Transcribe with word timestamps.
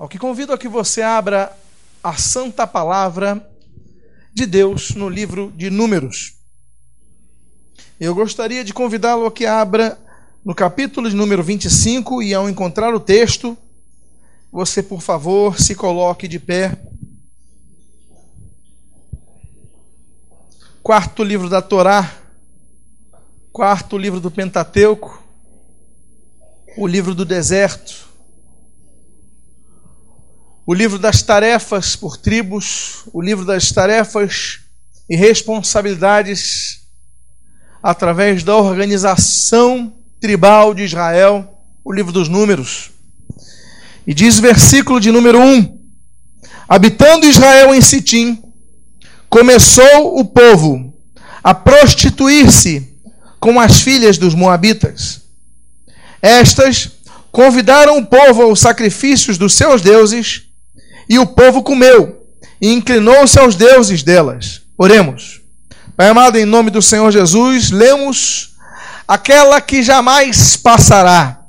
Ao 0.00 0.08
que 0.08 0.18
convido 0.18 0.54
a 0.54 0.56
que 0.56 0.66
você 0.66 1.02
abra 1.02 1.54
a 2.02 2.16
santa 2.16 2.66
palavra 2.66 3.46
de 4.32 4.46
Deus 4.46 4.94
no 4.94 5.10
livro 5.10 5.52
de 5.54 5.68
Números. 5.68 6.36
Eu 8.00 8.14
gostaria 8.14 8.64
de 8.64 8.72
convidá-lo 8.72 9.26
a 9.26 9.30
que 9.30 9.44
abra 9.44 9.98
no 10.42 10.54
capítulo 10.54 11.10
de 11.10 11.14
número 11.14 11.42
25 11.42 12.22
e 12.22 12.32
ao 12.32 12.48
encontrar 12.48 12.94
o 12.94 12.98
texto, 12.98 13.54
você, 14.50 14.82
por 14.82 15.02
favor, 15.02 15.60
se 15.60 15.74
coloque 15.74 16.26
de 16.26 16.38
pé. 16.38 16.78
Quarto 20.82 21.22
livro 21.22 21.50
da 21.50 21.60
Torá, 21.60 22.10
quarto 23.52 23.98
livro 23.98 24.18
do 24.18 24.30
Pentateuco, 24.30 25.22
o 26.78 26.86
livro 26.86 27.14
do 27.14 27.26
deserto, 27.26 28.09
o 30.66 30.74
livro 30.74 30.98
das 30.98 31.22
tarefas 31.22 31.96
por 31.96 32.16
tribos, 32.16 33.04
o 33.12 33.20
livro 33.20 33.44
das 33.44 33.72
tarefas 33.72 34.60
e 35.08 35.16
responsabilidades 35.16 36.80
através 37.82 38.44
da 38.44 38.56
organização 38.56 39.92
tribal 40.20 40.74
de 40.74 40.84
Israel, 40.84 41.58
o 41.84 41.92
livro 41.92 42.12
dos 42.12 42.28
Números. 42.28 42.90
E 44.06 44.14
diz 44.14 44.38
o 44.38 44.42
versículo 44.42 45.00
de 45.00 45.10
número 45.10 45.40
1: 45.40 45.78
Habitando 46.68 47.26
Israel 47.26 47.74
em 47.74 47.80
Sitim, 47.80 48.42
começou 49.28 50.18
o 50.18 50.24
povo 50.24 50.94
a 51.42 51.54
prostituir-se 51.54 52.86
com 53.38 53.58
as 53.58 53.80
filhas 53.80 54.18
dos 54.18 54.34
Moabitas. 54.34 55.22
Estas 56.20 56.90
convidaram 57.32 57.96
o 57.98 58.06
povo 58.06 58.42
aos 58.42 58.60
sacrifícios 58.60 59.38
dos 59.38 59.54
seus 59.54 59.80
deuses, 59.80 60.49
e 61.10 61.18
o 61.18 61.26
povo 61.26 61.60
comeu 61.60 62.24
e 62.62 62.72
inclinou-se 62.72 63.36
aos 63.36 63.56
deuses 63.56 64.04
delas. 64.04 64.62
Oremos. 64.78 65.40
Pai 65.96 66.08
amado, 66.08 66.38
em 66.38 66.44
nome 66.44 66.70
do 66.70 66.80
Senhor 66.80 67.10
Jesus, 67.10 67.72
lemos 67.72 68.54
aquela 69.08 69.60
que 69.60 69.82
jamais 69.82 70.56
passará. 70.56 71.40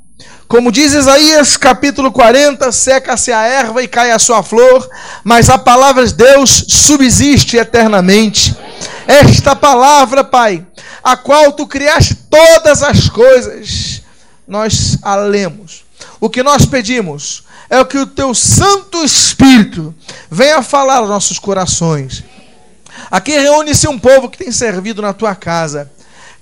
Como 0.48 0.72
diz 0.72 0.94
Isaías 0.94 1.58
capítulo 1.58 2.12
40, 2.12 2.72
seca-se 2.72 3.32
a 3.32 3.44
erva 3.44 3.84
e 3.84 3.88
cai 3.88 4.10
a 4.12 4.18
sua 4.18 4.42
flor, 4.42 4.90
mas 5.24 5.48
a 5.48 5.60
palavra 5.60 6.08
de 6.08 6.16
Deus 6.16 6.66
subsiste 6.68 7.56
eternamente. 7.56 8.58
Esta 9.06 9.56
palavra, 9.56 10.24
Pai, 10.24 10.66
a 11.04 11.16
qual 11.16 11.52
tu 11.54 11.68
criaste 11.68 12.16
todas 12.16 12.82
as 12.82 13.08
coisas, 13.10 14.02
nós 14.48 14.98
a 15.04 15.18
lemos. 15.18 15.84
O 16.20 16.32
que 16.32 16.42
nós 16.42 16.66
pedimos 16.66 17.44
é 17.72 17.84
que 17.84 17.98
o 17.98 18.06
teu 18.06 18.36
Santo 18.36 19.04
Espírito 19.04 19.96
venha 20.30 20.62
falar 20.62 20.98
aos 20.98 21.10
nossos 21.10 21.40
corações. 21.40 22.24
Aqui 23.10 23.32
reúne-se 23.32 23.88
um 23.88 23.98
povo 23.98 24.30
que 24.30 24.38
tem 24.38 24.52
servido 24.52 25.02
na 25.02 25.14
tua 25.14 25.34
casa 25.34 25.90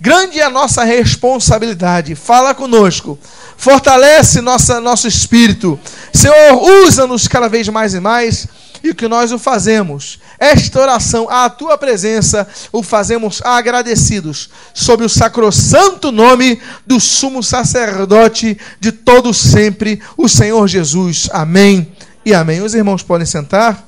Grande 0.01 0.39
é 0.39 0.43
a 0.43 0.49
nossa 0.49 0.85
responsabilidade. 0.85 2.15
Fala 2.15 2.55
conosco. 2.55 3.19
Fortalece 3.57 4.39
nossa, 4.39 4.79
nosso 4.79 5.09
espírito. 5.09 5.77
Senhor, 6.13 6.63
usa-nos 6.85 7.27
cada 7.27 7.49
vez 7.49 7.67
mais 7.67 7.93
e 7.93 7.99
mais. 7.99 8.47
E 8.81 8.91
o 8.91 8.95
que 8.95 9.09
nós 9.09 9.33
o 9.33 9.37
fazemos, 9.37 10.17
esta 10.39 10.79
oração, 10.79 11.29
a 11.29 11.49
tua 11.49 11.77
presença, 11.77 12.47
o 12.71 12.81
fazemos 12.81 13.41
agradecidos, 13.43 14.49
sob 14.73 15.03
o 15.03 15.09
sacrossanto 15.09 16.11
nome 16.11 16.61
do 16.85 16.99
sumo 16.99 17.43
sacerdote 17.43 18.57
de 18.79 18.91
todo 18.91 19.33
sempre, 19.33 20.01
o 20.15 20.29
Senhor 20.29 20.67
Jesus. 20.67 21.27
Amém 21.33 21.91
e 22.25 22.33
amém. 22.33 22.61
Os 22.61 22.73
irmãos 22.73 23.03
podem 23.03 23.25
sentar. 23.25 23.85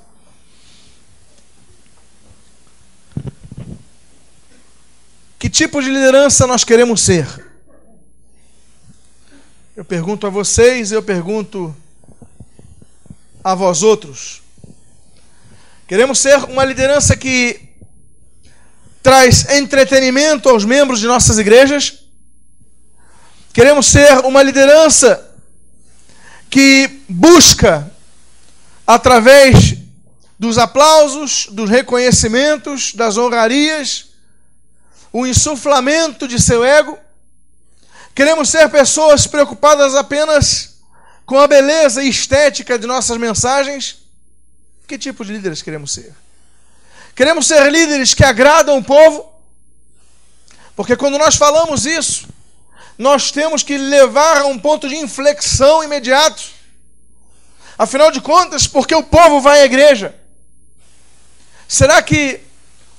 Que 5.39 5.49
tipo 5.49 5.81
de 5.81 5.89
liderança 5.89 6.45
nós 6.45 6.63
queremos 6.63 7.01
ser? 7.01 7.28
Eu 9.75 9.85
pergunto 9.85 10.28
a 10.28 10.29
vocês, 10.29 10.91
eu 10.91 11.01
pergunto 11.01 11.75
a 13.44 13.56
vós 13.56 13.81
outros. 13.81 14.41
Queremos 15.91 16.19
ser 16.19 16.38
uma 16.46 16.63
liderança 16.63 17.18
que 17.18 17.59
traz 19.03 19.50
entretenimento 19.50 20.47
aos 20.47 20.63
membros 20.63 21.02
de 21.02 21.06
nossas 21.06 21.38
igrejas? 21.38 22.06
Queremos 23.52 23.88
ser 23.88 24.19
uma 24.19 24.41
liderança 24.41 25.35
que 26.50 27.02
busca, 27.09 27.91
através 28.88 29.75
dos 30.40 30.57
aplausos, 30.57 31.47
dos 31.52 31.69
reconhecimentos, 31.69 32.94
das 32.94 33.18
honrarias, 33.18 34.12
o 35.12 35.28
insuflamento 35.28 36.25
de 36.25 36.41
seu 36.41 36.63
ego. 36.63 36.97
Queremos 38.16 38.47
ser 38.47 38.69
pessoas 38.69 39.28
preocupadas 39.28 39.94
apenas 39.94 40.78
com 41.25 41.38
a 41.38 41.47
beleza 41.47 42.02
estética 42.02 42.79
de 42.79 42.88
nossas 42.88 43.18
mensagens. 43.18 44.00
Que 44.91 44.97
tipo 44.97 45.24
de 45.24 45.31
líderes 45.31 45.62
queremos 45.62 45.94
ser? 45.94 46.13
Queremos 47.16 47.47
ser 47.47 47.72
líderes 47.72 48.13
que 48.13 48.25
agradam 48.25 48.78
o 48.78 48.84
povo? 48.84 49.25
Porque 50.75 50.97
quando 50.97 51.18
nós 51.18 51.38
falamos 51.38 51.85
isso, 51.85 52.28
nós 52.97 53.31
temos 53.31 53.63
que 53.63 53.78
levar 53.78 54.41
a 54.41 54.47
um 54.47 54.59
ponto 54.59 54.90
de 54.90 54.97
inflexão 54.97 55.81
imediato. 55.81 56.44
Afinal 57.78 58.12
de 58.12 58.19
contas, 58.19 58.68
porque 58.68 58.94
o 58.94 59.02
povo 59.02 59.40
vai 59.40 59.62
à 59.62 59.66
igreja? 59.66 60.13
Será 61.69 62.02
que 62.02 62.41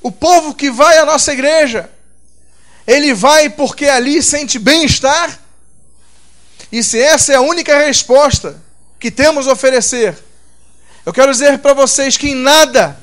o 0.01 0.11
povo 0.11 0.55
que 0.55 0.71
vai 0.71 0.97
à 0.97 1.05
nossa 1.05 1.31
igreja 1.31 1.91
ele 2.87 3.13
vai 3.13 3.51
porque 3.51 3.85
ali 3.85 4.23
sente 4.23 4.59
bem-estar? 4.59 5.39
E 6.73 6.83
se 6.83 6.99
essa 6.99 7.35
é 7.35 7.37
a 7.37 7.43
única 7.43 7.77
resposta 7.77 8.59
que 8.99 9.11
temos 9.11 9.47
a 9.47 9.53
oferecer, 9.53 10.32
eu 11.05 11.13
quero 11.13 11.33
dizer 11.33 11.59
para 11.59 11.75
vocês 11.75 12.17
que 12.17 12.31
em 12.31 12.35
nada, 12.35 12.97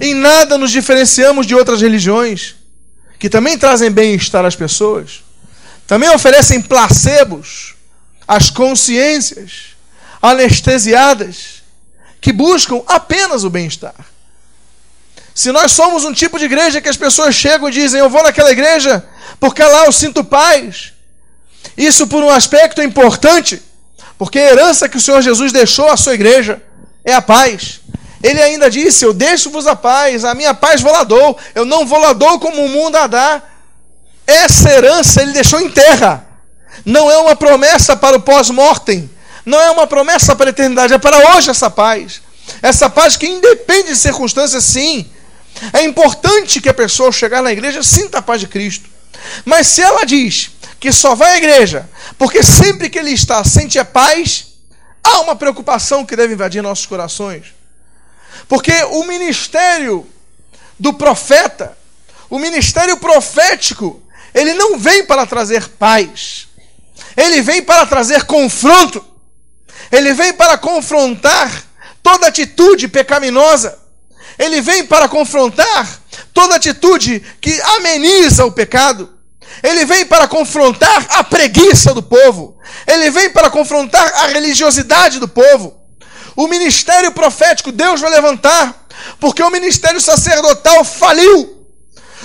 em 0.00 0.14
nada 0.14 0.56
nos 0.56 0.70
diferenciamos 0.70 1.46
de 1.46 1.54
outras 1.54 1.82
religiões, 1.82 2.54
que 3.18 3.28
também 3.28 3.58
trazem 3.58 3.90
bem-estar 3.90 4.44
às 4.44 4.56
pessoas, 4.56 5.22
também 5.86 6.08
oferecem 6.10 6.60
placebos 6.62 7.74
às 8.26 8.50
consciências 8.50 9.76
anestesiadas 10.20 11.62
que 12.20 12.32
buscam 12.32 12.82
apenas 12.86 13.44
o 13.44 13.50
bem-estar. 13.50 13.94
Se 15.34 15.52
nós 15.52 15.72
somos 15.72 16.04
um 16.04 16.14
tipo 16.14 16.38
de 16.38 16.46
igreja 16.46 16.80
que 16.80 16.88
as 16.88 16.96
pessoas 16.96 17.34
chegam 17.34 17.68
e 17.68 17.72
dizem, 17.72 18.00
eu 18.00 18.08
vou 18.08 18.22
naquela 18.22 18.50
igreja 18.50 19.06
porque 19.38 19.62
lá 19.62 19.84
eu 19.84 19.92
sinto 19.92 20.24
paz. 20.24 20.94
Isso 21.76 22.06
por 22.06 22.22
um 22.22 22.30
aspecto 22.30 22.82
importante, 22.82 23.62
porque 24.16 24.38
a 24.38 24.50
herança 24.52 24.88
que 24.88 24.96
o 24.96 25.00
Senhor 25.00 25.20
Jesus 25.20 25.52
deixou 25.52 25.90
à 25.90 25.96
sua 25.96 26.14
igreja 26.14 26.62
é 27.06 27.14
a 27.14 27.22
paz. 27.22 27.80
Ele 28.22 28.42
ainda 28.42 28.68
disse: 28.68 29.04
Eu 29.04 29.14
deixo-vos 29.14 29.66
a 29.66 29.76
paz, 29.76 30.24
a 30.24 30.34
minha 30.34 30.52
paz 30.52 30.80
vou 30.80 30.92
lá 30.92 31.04
dou, 31.04 31.38
eu 31.54 31.64
não 31.64 31.86
vou 31.86 32.00
lá 32.00 32.12
dou 32.12 32.40
como 32.40 32.64
o 32.64 32.68
mundo 32.68 32.96
a 32.96 33.06
dá. 33.06 33.42
Essa 34.26 34.70
herança 34.70 35.22
ele 35.22 35.32
deixou 35.32 35.60
em 35.60 35.70
terra. 35.70 36.26
Não 36.84 37.10
é 37.10 37.16
uma 37.16 37.36
promessa 37.36 37.96
para 37.96 38.16
o 38.16 38.20
pós-mortem, 38.20 39.08
não 39.44 39.58
é 39.58 39.70
uma 39.70 39.86
promessa 39.86 40.34
para 40.34 40.46
a 40.46 40.50
eternidade, 40.50 40.92
é 40.92 40.98
para 40.98 41.36
hoje 41.36 41.48
essa 41.48 41.70
paz. 41.70 42.20
Essa 42.60 42.90
paz 42.90 43.16
que 43.16 43.26
independe 43.26 43.90
de 43.90 43.96
circunstâncias, 43.96 44.62
sim, 44.64 45.06
é 45.72 45.82
importante 45.84 46.60
que 46.60 46.68
a 46.68 46.74
pessoa 46.74 47.10
chegar 47.10 47.42
na 47.42 47.52
igreja 47.52 47.82
sinta 47.82 48.18
a 48.18 48.22
paz 48.22 48.40
de 48.40 48.46
Cristo. 48.46 48.88
Mas 49.44 49.68
se 49.68 49.80
ela 49.80 50.04
diz 50.04 50.50
que 50.78 50.92
só 50.92 51.14
vai 51.14 51.32
à 51.32 51.36
igreja 51.38 51.88
porque 52.18 52.42
sempre 52.42 52.90
que 52.90 52.98
ele 52.98 53.12
está 53.12 53.42
sente 53.44 53.78
a 53.78 53.84
paz, 53.84 54.45
há 55.06 55.20
uma 55.20 55.36
preocupação 55.36 56.04
que 56.04 56.16
deve 56.16 56.34
invadir 56.34 56.62
nossos 56.62 56.86
corações. 56.86 57.54
Porque 58.48 58.72
o 58.84 59.04
ministério 59.04 60.06
do 60.78 60.92
profeta, 60.92 61.76
o 62.28 62.38
ministério 62.38 62.96
profético, 62.96 64.02
ele 64.34 64.52
não 64.54 64.78
vem 64.78 65.06
para 65.06 65.26
trazer 65.26 65.68
paz. 65.70 66.48
Ele 67.16 67.40
vem 67.40 67.62
para 67.62 67.86
trazer 67.86 68.24
confronto. 68.24 69.04
Ele 69.90 70.12
vem 70.12 70.32
para 70.32 70.58
confrontar 70.58 71.64
toda 72.02 72.26
atitude 72.26 72.88
pecaminosa. 72.88 73.78
Ele 74.38 74.60
vem 74.60 74.84
para 74.84 75.08
confrontar 75.08 76.00
toda 76.34 76.56
atitude 76.56 77.20
que 77.40 77.58
ameniza 77.62 78.44
o 78.44 78.52
pecado. 78.52 79.15
Ele 79.62 79.84
vem 79.84 80.06
para 80.06 80.28
confrontar 80.28 81.06
a 81.10 81.24
preguiça 81.24 81.94
do 81.94 82.02
povo. 82.02 82.56
Ele 82.86 83.10
vem 83.10 83.30
para 83.30 83.50
confrontar 83.50 84.06
a 84.14 84.26
religiosidade 84.28 85.18
do 85.18 85.28
povo. 85.28 85.74
O 86.34 86.46
ministério 86.46 87.10
profético 87.12 87.72
Deus 87.72 88.00
vai 88.00 88.10
levantar, 88.10 88.86
porque 89.18 89.42
o 89.42 89.50
ministério 89.50 90.00
sacerdotal 90.00 90.84
faliu. 90.84 91.56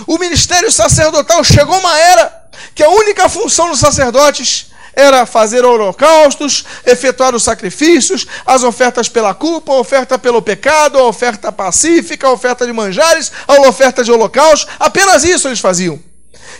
O 0.05 0.17
ministério 0.17 0.71
sacerdotal 0.71 1.43
chegou 1.43 1.77
uma 1.77 1.97
era 1.97 2.41
que 2.75 2.83
a 2.83 2.89
única 2.89 3.29
função 3.29 3.69
dos 3.69 3.79
sacerdotes 3.79 4.71
era 4.93 5.25
fazer 5.25 5.63
holocaustos, 5.63 6.65
efetuar 6.85 7.33
os 7.33 7.43
sacrifícios, 7.43 8.27
as 8.45 8.63
ofertas 8.63 9.07
pela 9.07 9.33
culpa, 9.33 9.71
a 9.71 9.79
oferta 9.79 10.19
pelo 10.19 10.41
pecado, 10.41 10.97
a 10.97 11.05
oferta 11.05 11.51
pacífica, 11.51 12.27
a 12.27 12.31
oferta 12.31 12.65
de 12.65 12.73
manjares, 12.73 13.31
a 13.47 13.61
oferta 13.61 14.03
de 14.03 14.11
holocausto. 14.11 14.69
Apenas 14.79 15.23
isso 15.23 15.47
eles 15.47 15.59
faziam. 15.59 16.10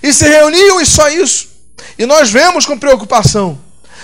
E 0.02 0.14
se 0.14 0.28
reuniam 0.28 0.80
e 0.82 0.86
só 0.86 1.10
isso. 1.10 1.50
E 1.98 2.06
nós 2.06 2.30
vemos 2.30 2.66
com 2.66 2.78
preocupação, 2.78 3.60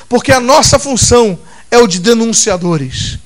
porque 0.07 0.31
a 0.31 0.39
nossa 0.39 0.77
função 0.79 1.39
é 1.69 1.77
o 1.77 1.87
de 1.87 1.99
denunciadores. 1.99 3.17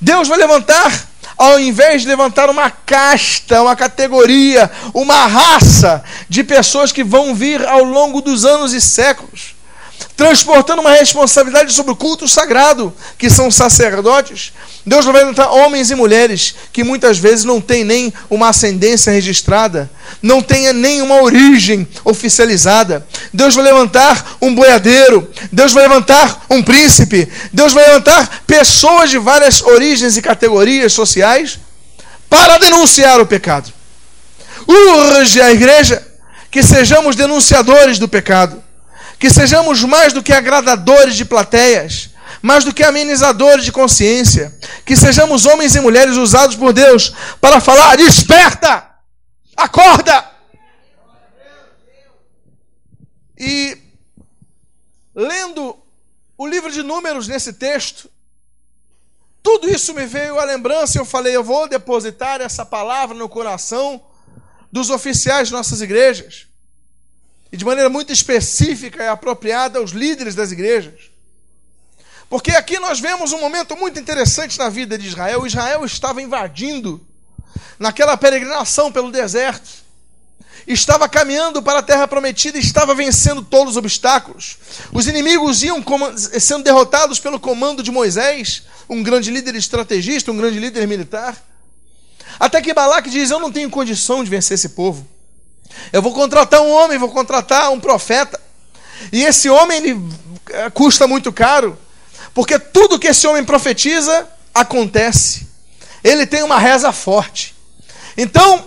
Deus 0.00 0.28
vai 0.28 0.38
levantar 0.38 1.08
ao 1.36 1.58
invés 1.58 2.02
de 2.02 2.08
levantar 2.08 2.50
uma 2.50 2.70
casta, 2.70 3.62
uma 3.62 3.74
categoria, 3.74 4.70
uma 4.92 5.26
raça 5.26 6.04
de 6.28 6.44
pessoas 6.44 6.92
que 6.92 7.02
vão 7.02 7.34
vir 7.34 7.66
ao 7.66 7.82
longo 7.82 8.20
dos 8.20 8.44
anos 8.44 8.74
e 8.74 8.80
séculos 8.80 9.54
transportando 10.20 10.82
uma 10.82 10.90
responsabilidade 10.90 11.72
sobre 11.72 11.92
o 11.92 11.96
culto 11.96 12.28
sagrado, 12.28 12.94
que 13.16 13.30
são 13.30 13.50
sacerdotes. 13.50 14.52
Deus 14.84 15.06
vai 15.06 15.14
levantar 15.14 15.50
homens 15.50 15.90
e 15.90 15.94
mulheres 15.94 16.54
que 16.74 16.84
muitas 16.84 17.16
vezes 17.16 17.46
não 17.46 17.58
têm 17.58 17.84
nem 17.84 18.12
uma 18.28 18.50
ascendência 18.50 19.10
registrada, 19.10 19.90
não 20.20 20.42
têm 20.42 20.74
nem 20.74 21.00
uma 21.00 21.22
origem 21.22 21.88
oficializada. 22.04 23.06
Deus 23.32 23.54
vai 23.54 23.64
levantar 23.64 24.36
um 24.42 24.54
boiadeiro, 24.54 25.26
Deus 25.50 25.72
vai 25.72 25.84
levantar 25.84 26.44
um 26.50 26.62
príncipe, 26.62 27.26
Deus 27.50 27.72
vai 27.72 27.86
levantar 27.86 28.42
pessoas 28.46 29.08
de 29.08 29.16
várias 29.16 29.62
origens 29.62 30.18
e 30.18 30.22
categorias 30.22 30.92
sociais 30.92 31.58
para 32.28 32.58
denunciar 32.58 33.22
o 33.22 33.26
pecado. 33.26 33.72
Urge 34.68 35.40
a 35.40 35.50
igreja 35.50 36.06
que 36.50 36.62
sejamos 36.62 37.16
denunciadores 37.16 37.98
do 37.98 38.06
pecado 38.06 38.62
que 39.20 39.28
sejamos 39.28 39.84
mais 39.84 40.14
do 40.14 40.22
que 40.22 40.32
agradadores 40.32 41.14
de 41.14 41.26
plateias, 41.26 42.08
mais 42.40 42.64
do 42.64 42.72
que 42.72 42.82
amenizadores 42.82 43.66
de 43.66 43.70
consciência, 43.70 44.58
que 44.82 44.96
sejamos 44.96 45.44
homens 45.44 45.76
e 45.76 45.80
mulheres 45.80 46.16
usados 46.16 46.56
por 46.56 46.72
Deus 46.72 47.12
para 47.38 47.60
falar: 47.60 47.98
desperta, 47.98 48.90
acorda. 49.54 50.26
E 53.38 53.76
lendo 55.14 55.76
o 56.38 56.46
livro 56.46 56.72
de 56.72 56.82
Números 56.82 57.28
nesse 57.28 57.52
texto, 57.52 58.10
tudo 59.42 59.68
isso 59.70 59.92
me 59.92 60.06
veio 60.06 60.40
à 60.40 60.44
lembrança 60.44 60.96
e 60.96 61.00
eu 61.00 61.04
falei: 61.04 61.36
eu 61.36 61.44
vou 61.44 61.68
depositar 61.68 62.40
essa 62.40 62.64
palavra 62.64 63.14
no 63.14 63.28
coração 63.28 64.02
dos 64.72 64.88
oficiais 64.88 65.48
de 65.48 65.54
nossas 65.54 65.82
igrejas 65.82 66.49
e 67.52 67.56
de 67.56 67.64
maneira 67.64 67.88
muito 67.88 68.12
específica 68.12 69.02
e 69.02 69.08
apropriada 69.08 69.78
aos 69.78 69.90
líderes 69.90 70.34
das 70.34 70.52
igrejas. 70.52 71.10
Porque 72.28 72.52
aqui 72.52 72.78
nós 72.78 73.00
vemos 73.00 73.32
um 73.32 73.40
momento 73.40 73.76
muito 73.76 73.98
interessante 73.98 74.56
na 74.56 74.68
vida 74.68 74.96
de 74.96 75.08
Israel. 75.08 75.44
Israel 75.44 75.84
estava 75.84 76.22
invadindo 76.22 77.04
naquela 77.76 78.16
peregrinação 78.16 78.92
pelo 78.92 79.10
deserto. 79.10 79.68
Estava 80.64 81.08
caminhando 81.08 81.60
para 81.60 81.80
a 81.80 81.82
terra 81.82 82.06
prometida 82.06 82.56
e 82.56 82.60
estava 82.60 82.94
vencendo 82.94 83.42
todos 83.42 83.72
os 83.72 83.76
obstáculos. 83.76 84.58
Os 84.92 85.08
inimigos 85.08 85.64
iam 85.64 85.84
sendo 86.38 86.62
derrotados 86.62 87.18
pelo 87.18 87.40
comando 87.40 87.82
de 87.82 87.90
Moisés, 87.90 88.62
um 88.88 89.02
grande 89.02 89.30
líder 89.32 89.56
estrategista, 89.56 90.30
um 90.30 90.36
grande 90.36 90.60
líder 90.60 90.86
militar. 90.86 91.36
Até 92.38 92.62
que 92.62 92.72
Balaque 92.72 93.10
diz: 93.10 93.30
Eu 93.30 93.40
não 93.40 93.50
tenho 93.50 93.68
condição 93.70 94.22
de 94.22 94.30
vencer 94.30 94.54
esse 94.54 94.68
povo. 94.68 95.04
Eu 95.92 96.02
vou 96.02 96.12
contratar 96.12 96.60
um 96.60 96.70
homem, 96.70 96.98
vou 96.98 97.10
contratar 97.10 97.70
um 97.70 97.80
profeta. 97.80 98.40
E 99.12 99.22
esse 99.24 99.48
homem 99.48 99.78
ele 99.78 100.00
eh, 100.50 100.70
custa 100.70 101.06
muito 101.06 101.32
caro, 101.32 101.78
porque 102.34 102.58
tudo 102.58 102.98
que 102.98 103.08
esse 103.08 103.26
homem 103.26 103.44
profetiza 103.44 104.28
acontece. 104.54 105.48
Ele 106.02 106.26
tem 106.26 106.42
uma 106.42 106.58
reza 106.58 106.92
forte. 106.92 107.54
Então, 108.16 108.64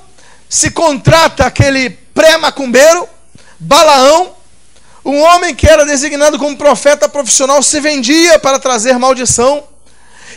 se 0.49 0.71
contrata 0.71 1.45
aquele 1.45 1.89
pré-macumbeiro, 1.89 3.07
Balaão, 3.59 4.35
um 5.05 5.19
homem 5.21 5.53
que 5.53 5.67
era 5.67 5.85
designado 5.85 6.39
como 6.39 6.55
profeta 6.57 7.09
profissional, 7.09 7.61
se 7.61 7.79
vendia 7.79 8.39
para 8.39 8.59
trazer 8.59 8.97
maldição. 8.97 9.63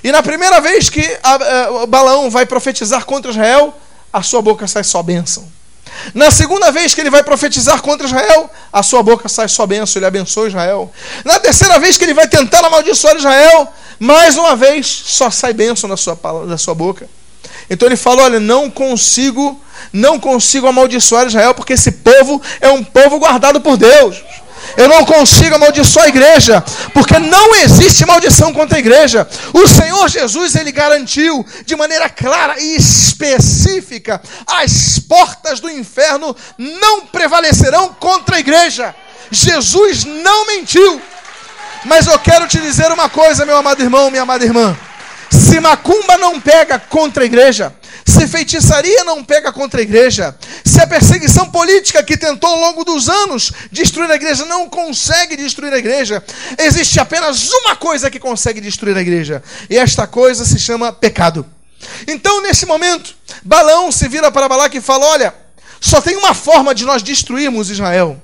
E 0.02 0.10
na 0.10 0.22
primeira 0.22 0.60
vez 0.60 0.90
que 0.90 1.18
a, 1.22 1.34
a, 1.34 1.82
eh, 1.82 1.86
Balaão 1.86 2.30
vai 2.30 2.46
profetizar 2.46 3.04
contra 3.04 3.30
Israel, 3.30 3.74
a 4.12 4.22
sua 4.22 4.42
boca 4.42 4.66
sai 4.66 4.84
só 4.84 5.02
bênção. 5.02 5.55
Na 6.14 6.30
segunda 6.30 6.70
vez 6.70 6.94
que 6.94 7.00
ele 7.00 7.10
vai 7.10 7.22
profetizar 7.22 7.80
contra 7.82 8.06
Israel, 8.06 8.50
a 8.72 8.82
sua 8.82 9.02
boca 9.02 9.28
sai 9.28 9.48
só 9.48 9.66
bênção, 9.66 9.98
ele 9.98 10.06
abençoa 10.06 10.48
Israel. 10.48 10.92
Na 11.24 11.38
terceira 11.38 11.78
vez 11.78 11.96
que 11.98 12.04
ele 12.04 12.14
vai 12.14 12.28
tentar 12.28 12.64
amaldiçoar 12.64 13.16
Israel, 13.16 13.72
mais 13.98 14.36
uma 14.36 14.54
vez 14.54 14.86
só 14.86 15.30
sai 15.30 15.52
bênção 15.52 15.88
da 15.88 15.96
sua, 15.96 16.18
da 16.46 16.58
sua 16.58 16.74
boca. 16.74 17.08
Então 17.68 17.88
ele 17.88 17.96
fala: 17.96 18.22
Olha, 18.22 18.40
não 18.40 18.70
consigo, 18.70 19.60
não 19.92 20.18
consigo 20.18 20.66
amaldiçoar 20.66 21.26
Israel, 21.26 21.54
porque 21.54 21.72
esse 21.72 21.92
povo 21.92 22.40
é 22.60 22.70
um 22.70 22.84
povo 22.84 23.18
guardado 23.18 23.60
por 23.60 23.76
Deus. 23.76 24.22
Eu 24.76 24.88
não 24.88 25.04
consigo 25.04 25.54
amaldiçoar 25.54 26.06
a 26.06 26.08
igreja, 26.08 26.64
porque 26.92 27.18
não 27.18 27.54
existe 27.54 28.04
maldição 28.04 28.52
contra 28.52 28.76
a 28.76 28.80
igreja. 28.80 29.28
O 29.52 29.66
Senhor 29.66 30.08
Jesus, 30.08 30.54
ele 30.54 30.72
garantiu 30.72 31.44
de 31.64 31.76
maneira 31.76 32.08
clara 32.08 32.60
e 32.60 32.76
específica: 32.76 34.20
as 34.46 34.98
portas 34.98 35.60
do 35.60 35.70
inferno 35.70 36.34
não 36.58 37.06
prevalecerão 37.06 37.94
contra 37.98 38.36
a 38.36 38.40
igreja. 38.40 38.94
Jesus 39.30 40.04
não 40.04 40.46
mentiu. 40.46 41.00
Mas 41.84 42.06
eu 42.06 42.18
quero 42.18 42.48
te 42.48 42.58
dizer 42.58 42.90
uma 42.90 43.08
coisa, 43.08 43.46
meu 43.46 43.56
amado 43.56 43.82
irmão, 43.82 44.10
minha 44.10 44.22
amada 44.22 44.44
irmã. 44.44 44.76
Se 45.30 45.60
macumba 45.60 46.16
não 46.16 46.40
pega 46.40 46.78
contra 46.78 47.22
a 47.22 47.26
igreja, 47.26 47.72
se 48.16 48.26
feitiçaria 48.26 49.04
não 49.04 49.22
pega 49.22 49.52
contra 49.52 49.80
a 49.80 49.82
igreja, 49.82 50.34
se 50.64 50.80
a 50.80 50.86
perseguição 50.86 51.50
política 51.50 52.02
que 52.02 52.16
tentou 52.16 52.48
ao 52.48 52.60
longo 52.60 52.82
dos 52.82 53.10
anos 53.10 53.52
destruir 53.70 54.10
a 54.10 54.14
igreja 54.14 54.46
não 54.46 54.70
consegue 54.70 55.36
destruir 55.36 55.72
a 55.74 55.78
igreja, 55.78 56.24
existe 56.58 56.98
apenas 56.98 57.52
uma 57.52 57.76
coisa 57.76 58.10
que 58.10 58.18
consegue 58.18 58.58
destruir 58.58 58.96
a 58.96 59.02
igreja, 59.02 59.42
e 59.68 59.76
esta 59.76 60.06
coisa 60.06 60.46
se 60.46 60.58
chama 60.58 60.92
pecado. 60.92 61.44
Então, 62.08 62.40
nesse 62.40 62.64
momento, 62.64 63.14
Balão 63.42 63.92
se 63.92 64.08
vira 64.08 64.32
para 64.32 64.48
Balaque 64.48 64.78
e 64.78 64.80
fala: 64.80 65.06
Olha, 65.06 65.34
só 65.78 66.00
tem 66.00 66.16
uma 66.16 66.32
forma 66.32 66.74
de 66.74 66.86
nós 66.86 67.02
destruirmos 67.02 67.70
Israel. 67.70 68.20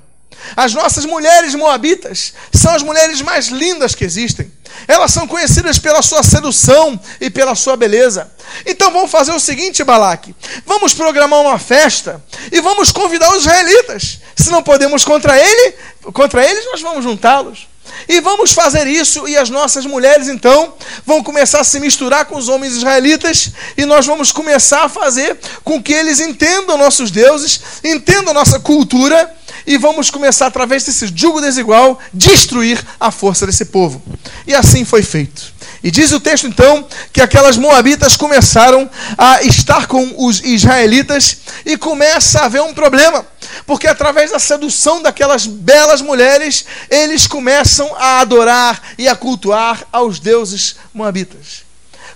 As 0.57 0.75
nossas 0.75 1.05
mulheres 1.05 1.55
moabitas 1.55 2.33
são 2.53 2.75
as 2.75 2.83
mulheres 2.83 3.21
mais 3.21 3.49
lindas 3.49 3.95
que 3.95 4.05
existem. 4.05 4.51
Elas 4.89 5.13
são 5.13 5.27
conhecidas 5.27 5.79
pela 5.79 6.03
sua 6.03 6.23
sedução 6.23 6.99
e 7.21 7.31
pela 7.31 7.55
sua 7.55 7.77
beleza. 7.77 8.31
Então 8.67 8.91
vamos 8.91 9.11
fazer 9.11 9.33
o 9.33 9.41
seguinte, 9.41 9.85
Balaque: 9.85 10.35
vamos 10.67 10.95
programar 10.95 11.41
uma 11.41 11.59
festa 11.59 12.23
e 12.51 12.61
vamos 12.61 12.91
convidar 12.91 13.31
os 13.33 13.43
israelitas. 13.43 14.19
Se 14.37 14.51
não 14.51 14.63
podemos 14.63 15.05
contra 15.05 15.39
ele, 15.39 15.75
contra 16.13 16.45
eles, 16.45 16.65
nós 16.67 16.81
vamos 16.81 17.05
juntá-los. 17.05 17.73
E 18.09 18.21
vamos 18.21 18.53
fazer 18.53 18.87
isso, 18.87 19.29
e 19.29 19.37
as 19.37 19.51
nossas 19.51 19.87
mulheres 19.87 20.29
então 20.29 20.75
vão 21.05 21.23
começar 21.23 21.61
a 21.61 21.65
se 21.65 21.79
misturar 21.79 22.25
com 22.25 22.37
os 22.37 22.49
homens 22.49 22.75
israelitas, 22.75 23.51
e 23.77 23.85
nós 23.85 24.07
vamos 24.07 24.33
começar 24.33 24.85
a 24.85 24.89
fazer 24.89 25.39
com 25.63 25.83
que 25.83 25.93
eles 25.93 26.19
entendam 26.19 26.77
nossos 26.77 27.11
deuses, 27.11 27.61
entendam 27.85 28.35
nossa 28.35 28.59
cultura, 28.59 29.33
e 29.67 29.77
vamos 29.79 30.11
começar, 30.11 30.47
através 30.47 30.85
desse 30.85 31.07
jugo 31.15 31.41
desigual, 31.41 31.99
destruir 32.13 32.85
a 32.99 33.11
força 33.11 33.47
desse 33.47 33.67
povo. 33.67 34.03
E 34.47 34.55
assim 34.55 34.85
foi 34.85 35.03
feito. 35.03 35.53
E 35.83 35.91
diz 35.91 36.13
o 36.13 36.21
texto 36.21 36.47
então 36.47 36.87
que 37.13 37.21
aquelas 37.21 37.57
moabitas 37.57 38.17
começaram 38.17 38.89
a 39.19 39.43
estar 39.43 39.87
com 39.89 40.15
os 40.17 40.41
israelitas 40.41 41.39
e 41.67 41.77
começa 41.77 42.41
a 42.41 42.45
haver 42.45 42.63
um 42.63 42.73
problema, 42.73 43.27
porque 43.67 43.89
através 43.89 44.31
da 44.31 44.39
sedução 44.39 45.03
daquelas 45.03 45.45
belas 45.47 46.01
mulheres, 46.01 46.65
eles 46.89 47.27
começam 47.27 47.93
a 47.97 48.21
adorar 48.21 48.81
e 48.97 49.09
a 49.09 49.17
cultuar 49.17 49.85
aos 49.93 50.21
deuses 50.21 50.77
moabitas. 50.95 51.65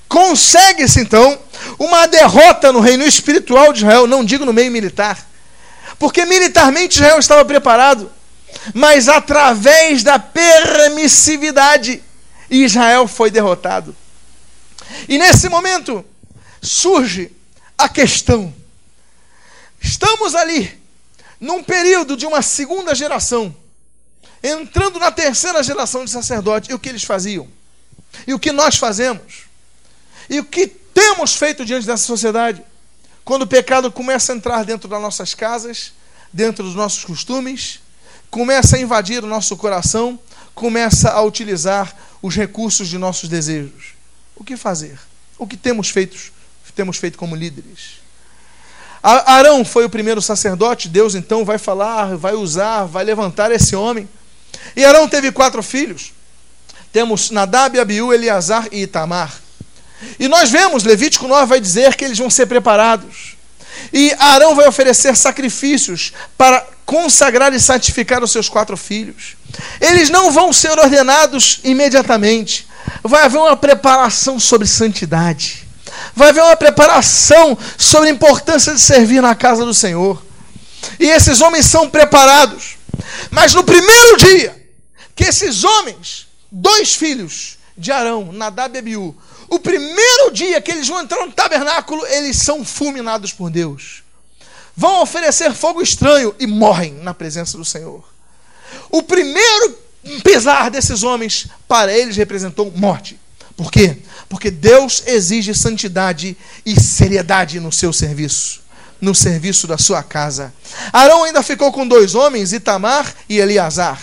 Consegue-se 0.08 1.00
então 1.00 1.36
uma 1.76 2.06
derrota 2.06 2.72
no 2.72 2.78
reino 2.78 3.04
espiritual 3.04 3.72
de 3.72 3.80
Israel, 3.80 4.06
não 4.06 4.24
digo 4.24 4.44
no 4.44 4.52
meio 4.52 4.70
militar, 4.70 5.18
porque 5.98 6.24
militarmente 6.24 6.96
Israel 6.96 7.18
estava 7.18 7.44
preparado, 7.44 8.12
mas 8.74 9.08
através 9.08 10.02
da 10.02 10.18
permissividade 10.18 12.02
Israel 12.50 13.06
foi 13.06 13.30
derrotado. 13.30 13.96
E 15.08 15.18
nesse 15.18 15.48
momento 15.48 16.04
surge 16.62 17.32
a 17.76 17.88
questão: 17.88 18.52
estamos 19.80 20.34
ali 20.34 20.80
num 21.40 21.62
período 21.62 22.16
de 22.16 22.26
uma 22.26 22.42
segunda 22.42 22.94
geração, 22.94 23.54
entrando 24.42 24.98
na 24.98 25.10
terceira 25.10 25.62
geração 25.62 26.04
de 26.04 26.10
sacerdotes, 26.10 26.70
e 26.70 26.74
o 26.74 26.78
que 26.78 26.88
eles 26.88 27.04
faziam? 27.04 27.48
E 28.26 28.32
o 28.32 28.38
que 28.38 28.52
nós 28.52 28.76
fazemos? 28.76 29.44
E 30.28 30.40
o 30.40 30.44
que 30.44 30.66
temos 30.66 31.34
feito 31.34 31.64
diante 31.64 31.86
dessa 31.86 32.04
sociedade? 32.04 32.62
Quando 33.26 33.42
o 33.42 33.46
pecado 33.48 33.90
começa 33.90 34.32
a 34.32 34.36
entrar 34.36 34.64
dentro 34.64 34.88
das 34.88 35.02
nossas 35.02 35.34
casas, 35.34 35.92
dentro 36.32 36.62
dos 36.62 36.76
nossos 36.76 37.04
costumes, 37.04 37.80
começa 38.30 38.76
a 38.76 38.80
invadir 38.80 39.24
o 39.24 39.26
nosso 39.26 39.56
coração, 39.56 40.16
começa 40.54 41.10
a 41.10 41.20
utilizar 41.22 41.92
os 42.22 42.36
recursos 42.36 42.86
de 42.86 42.96
nossos 42.96 43.28
desejos. 43.28 43.94
O 44.36 44.44
que 44.44 44.56
fazer? 44.56 44.96
O 45.36 45.44
que 45.44 45.56
temos 45.56 45.90
feito, 45.90 46.16
temos 46.76 46.98
feito 46.98 47.18
como 47.18 47.34
líderes? 47.34 47.94
Arão 49.02 49.64
foi 49.64 49.84
o 49.84 49.90
primeiro 49.90 50.22
sacerdote, 50.22 50.88
Deus 50.88 51.16
então 51.16 51.44
vai 51.44 51.58
falar, 51.58 52.16
vai 52.16 52.34
usar, 52.34 52.84
vai 52.84 53.02
levantar 53.02 53.50
esse 53.50 53.74
homem. 53.74 54.08
E 54.76 54.84
Arão 54.84 55.08
teve 55.08 55.32
quatro 55.32 55.64
filhos. 55.64 56.12
Temos 56.92 57.32
Nadab, 57.32 57.76
Abiú, 57.76 58.12
Eleazar 58.12 58.68
e 58.70 58.82
Itamar. 58.82 59.45
E 60.18 60.28
nós 60.28 60.50
vemos, 60.50 60.84
Levítico 60.84 61.26
9 61.26 61.46
vai 61.46 61.60
dizer 61.60 61.94
que 61.94 62.04
eles 62.04 62.18
vão 62.18 62.30
ser 62.30 62.46
preparados. 62.46 63.36
E 63.92 64.14
Arão 64.18 64.54
vai 64.54 64.66
oferecer 64.66 65.16
sacrifícios 65.16 66.12
para 66.36 66.66
consagrar 66.84 67.52
e 67.52 67.60
santificar 67.60 68.22
os 68.22 68.30
seus 68.30 68.48
quatro 68.48 68.76
filhos. 68.76 69.36
Eles 69.80 70.10
não 70.10 70.30
vão 70.30 70.52
ser 70.52 70.78
ordenados 70.78 71.60
imediatamente. 71.64 72.66
Vai 73.02 73.24
haver 73.24 73.38
uma 73.38 73.56
preparação 73.56 74.38
sobre 74.38 74.66
santidade. 74.66 75.66
Vai 76.14 76.30
haver 76.30 76.42
uma 76.42 76.56
preparação 76.56 77.56
sobre 77.76 78.08
a 78.08 78.12
importância 78.12 78.72
de 78.72 78.80
servir 78.80 79.20
na 79.20 79.34
casa 79.34 79.64
do 79.64 79.74
Senhor. 79.74 80.24
E 81.00 81.06
esses 81.06 81.40
homens 81.40 81.66
são 81.66 81.88
preparados. 81.88 82.76
Mas 83.30 83.54
no 83.54 83.64
primeiro 83.64 84.16
dia 84.18 84.66
que 85.14 85.24
esses 85.24 85.64
homens, 85.64 86.26
dois 86.52 86.94
filhos 86.94 87.56
de 87.76 87.90
Arão, 87.90 88.30
Nadab 88.32 88.76
e 88.76 88.78
Abiú, 88.78 89.16
o 89.48 89.58
primeiro 89.58 90.30
dia 90.32 90.60
que 90.60 90.70
eles 90.70 90.88
vão 90.88 91.00
entrar 91.00 91.24
no 91.24 91.32
tabernáculo, 91.32 92.04
eles 92.06 92.36
são 92.36 92.64
fulminados 92.64 93.32
por 93.32 93.50
Deus. 93.50 94.02
Vão 94.76 95.02
oferecer 95.02 95.54
fogo 95.54 95.80
estranho 95.80 96.34
e 96.38 96.46
morrem 96.46 96.94
na 96.94 97.14
presença 97.14 97.56
do 97.56 97.64
Senhor. 97.64 98.04
O 98.90 99.02
primeiro 99.02 99.78
pesar 100.22 100.70
desses 100.70 101.02
homens, 101.02 101.46
para 101.66 101.92
eles, 101.96 102.16
representou 102.16 102.70
morte. 102.74 103.18
Por 103.56 103.70
quê? 103.70 103.96
Porque 104.28 104.50
Deus 104.50 105.02
exige 105.06 105.54
santidade 105.54 106.36
e 106.64 106.78
seriedade 106.78 107.58
no 107.58 107.72
seu 107.72 107.92
serviço, 107.92 108.60
no 109.00 109.14
serviço 109.14 109.66
da 109.66 109.78
sua 109.78 110.02
casa. 110.02 110.52
Arão 110.92 111.24
ainda 111.24 111.42
ficou 111.42 111.72
com 111.72 111.88
dois 111.88 112.14
homens, 112.14 112.52
Itamar 112.52 113.14
e 113.28 113.38
Eleazar. 113.38 114.00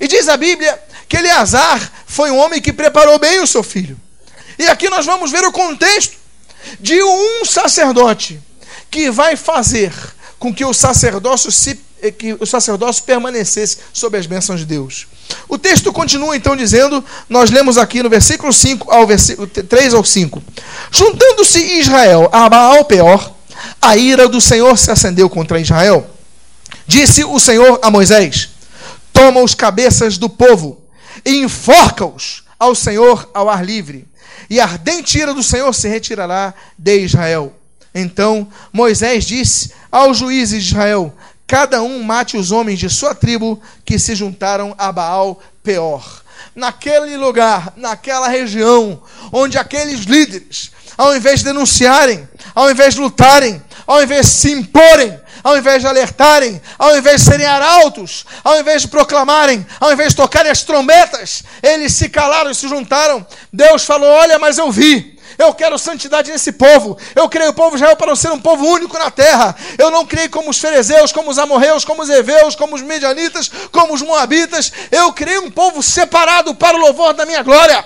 E 0.00 0.08
diz 0.08 0.28
a 0.28 0.36
Bíblia 0.36 0.82
que 1.08 1.16
Eleazar 1.16 1.92
foi 2.06 2.30
um 2.30 2.38
homem 2.38 2.60
que 2.60 2.72
preparou 2.72 3.18
bem 3.18 3.40
o 3.40 3.46
seu 3.46 3.62
filho. 3.62 3.98
E 4.58 4.66
aqui 4.66 4.90
nós 4.90 5.06
vamos 5.06 5.30
ver 5.30 5.44
o 5.44 5.52
contexto 5.52 6.16
de 6.80 7.02
um 7.02 7.44
sacerdote 7.44 8.40
que 8.90 9.10
vai 9.10 9.36
fazer 9.36 9.92
com 10.38 10.52
que 10.54 10.64
o 10.64 10.72
sacerdócio 10.72 11.50
se 11.50 11.78
é 12.00 12.12
que 12.12 12.36
o 12.38 12.46
sacerdócio 12.46 13.02
permanecesse 13.02 13.78
sob 13.92 14.16
as 14.16 14.24
bênçãos 14.24 14.60
de 14.60 14.66
Deus. 14.66 15.08
O 15.48 15.58
texto 15.58 15.92
continua 15.92 16.36
então 16.36 16.54
dizendo, 16.54 17.04
nós 17.28 17.50
lemos 17.50 17.76
aqui 17.76 18.02
no 18.04 18.08
versículo 18.08 18.52
5 18.52 18.88
ao 18.88 19.04
versículo 19.04 19.48
3 19.48 19.94
ao 19.94 20.04
5. 20.04 20.40
Juntando-se 20.92 21.58
Israel 21.58 22.28
a 22.32 22.48
Baal 22.48 22.84
Peor, 22.84 23.32
a 23.82 23.96
ira 23.96 24.28
do 24.28 24.40
Senhor 24.40 24.78
se 24.78 24.92
acendeu 24.92 25.28
contra 25.28 25.60
Israel. 25.60 26.08
Disse 26.86 27.24
o 27.24 27.40
Senhor 27.40 27.80
a 27.82 27.90
Moisés: 27.90 28.50
Toma 29.12 29.40
os 29.42 29.54
cabeças 29.54 30.16
do 30.16 30.28
povo 30.28 30.80
e 31.24 31.38
enforca-os 31.38 32.44
ao 32.58 32.74
Senhor 32.74 33.28
ao 33.34 33.48
ar 33.48 33.64
livre, 33.64 34.06
e 34.48 34.60
a 34.60 34.64
ardente 34.64 35.18
ira 35.18 35.34
do 35.34 35.42
Senhor 35.42 35.72
se 35.72 35.88
retirará 35.88 36.54
de 36.76 36.98
Israel. 36.98 37.54
Então 37.94 38.48
Moisés 38.72 39.24
disse 39.24 39.72
aos 39.90 40.18
juízes 40.18 40.62
de 40.62 40.70
Israel: 40.70 41.14
cada 41.46 41.82
um 41.82 42.02
mate 42.02 42.36
os 42.36 42.52
homens 42.52 42.78
de 42.78 42.90
sua 42.90 43.14
tribo 43.14 43.60
que 43.84 43.98
se 43.98 44.14
juntaram 44.14 44.74
a 44.76 44.92
Baal 44.92 45.42
Peor. 45.62 46.22
Naquele 46.54 47.16
lugar, 47.16 47.72
naquela 47.76 48.28
região, 48.28 49.00
onde 49.32 49.56
aqueles 49.56 50.00
líderes, 50.00 50.70
ao 50.98 51.16
invés 51.16 51.38
de 51.38 51.46
denunciarem, 51.46 52.28
ao 52.54 52.68
invés 52.70 52.94
de 52.94 53.00
lutarem, 53.00 53.62
ao 53.86 54.02
invés 54.02 54.26
de 54.26 54.32
se 54.32 54.50
imporem, 54.50 55.18
ao 55.44 55.56
invés 55.56 55.80
de 55.80 55.86
alertarem, 55.86 56.60
ao 56.76 56.96
invés 56.96 57.22
de 57.22 57.30
serem 57.30 57.46
arautos, 57.46 58.26
ao 58.42 58.58
invés 58.58 58.82
de 58.82 58.88
proclamarem, 58.88 59.64
ao 59.80 59.92
invés 59.92 60.10
de 60.10 60.16
tocarem 60.16 60.50
as 60.50 60.64
trombetas, 60.64 61.44
eles 61.62 61.94
se 61.94 62.08
calaram 62.08 62.50
e 62.50 62.54
se 62.54 62.68
juntaram. 62.68 63.24
Deus 63.52 63.84
falou: 63.84 64.08
Olha, 64.08 64.38
mas 64.38 64.58
eu 64.58 64.70
vi, 64.72 65.18
eu 65.38 65.54
quero 65.54 65.78
santidade 65.78 66.32
nesse 66.32 66.50
povo. 66.50 66.98
Eu 67.14 67.28
criei 67.28 67.48
o 67.48 67.54
povo 67.54 67.70
de 67.70 67.76
Israel 67.76 67.96
para 67.96 68.16
ser 68.16 68.32
um 68.32 68.40
povo 68.40 68.66
único 68.66 68.98
na 68.98 69.08
terra. 69.08 69.54
Eu 69.78 69.88
não 69.88 70.04
criei 70.04 70.28
como 70.28 70.50
os 70.50 70.58
ferezeus, 70.58 71.12
como 71.12 71.30
os 71.30 71.38
amorreus, 71.38 71.84
como 71.84 72.02
os 72.02 72.10
heveus, 72.10 72.56
como 72.56 72.74
os 72.74 72.82
medianitas, 72.82 73.48
como 73.70 73.94
os 73.94 74.02
moabitas. 74.02 74.72
Eu 74.90 75.12
criei 75.12 75.38
um 75.38 75.50
povo 75.50 75.80
separado 75.80 76.56
para 76.56 76.76
o 76.76 76.80
louvor 76.80 77.14
da 77.14 77.24
minha 77.24 77.44
glória. 77.44 77.84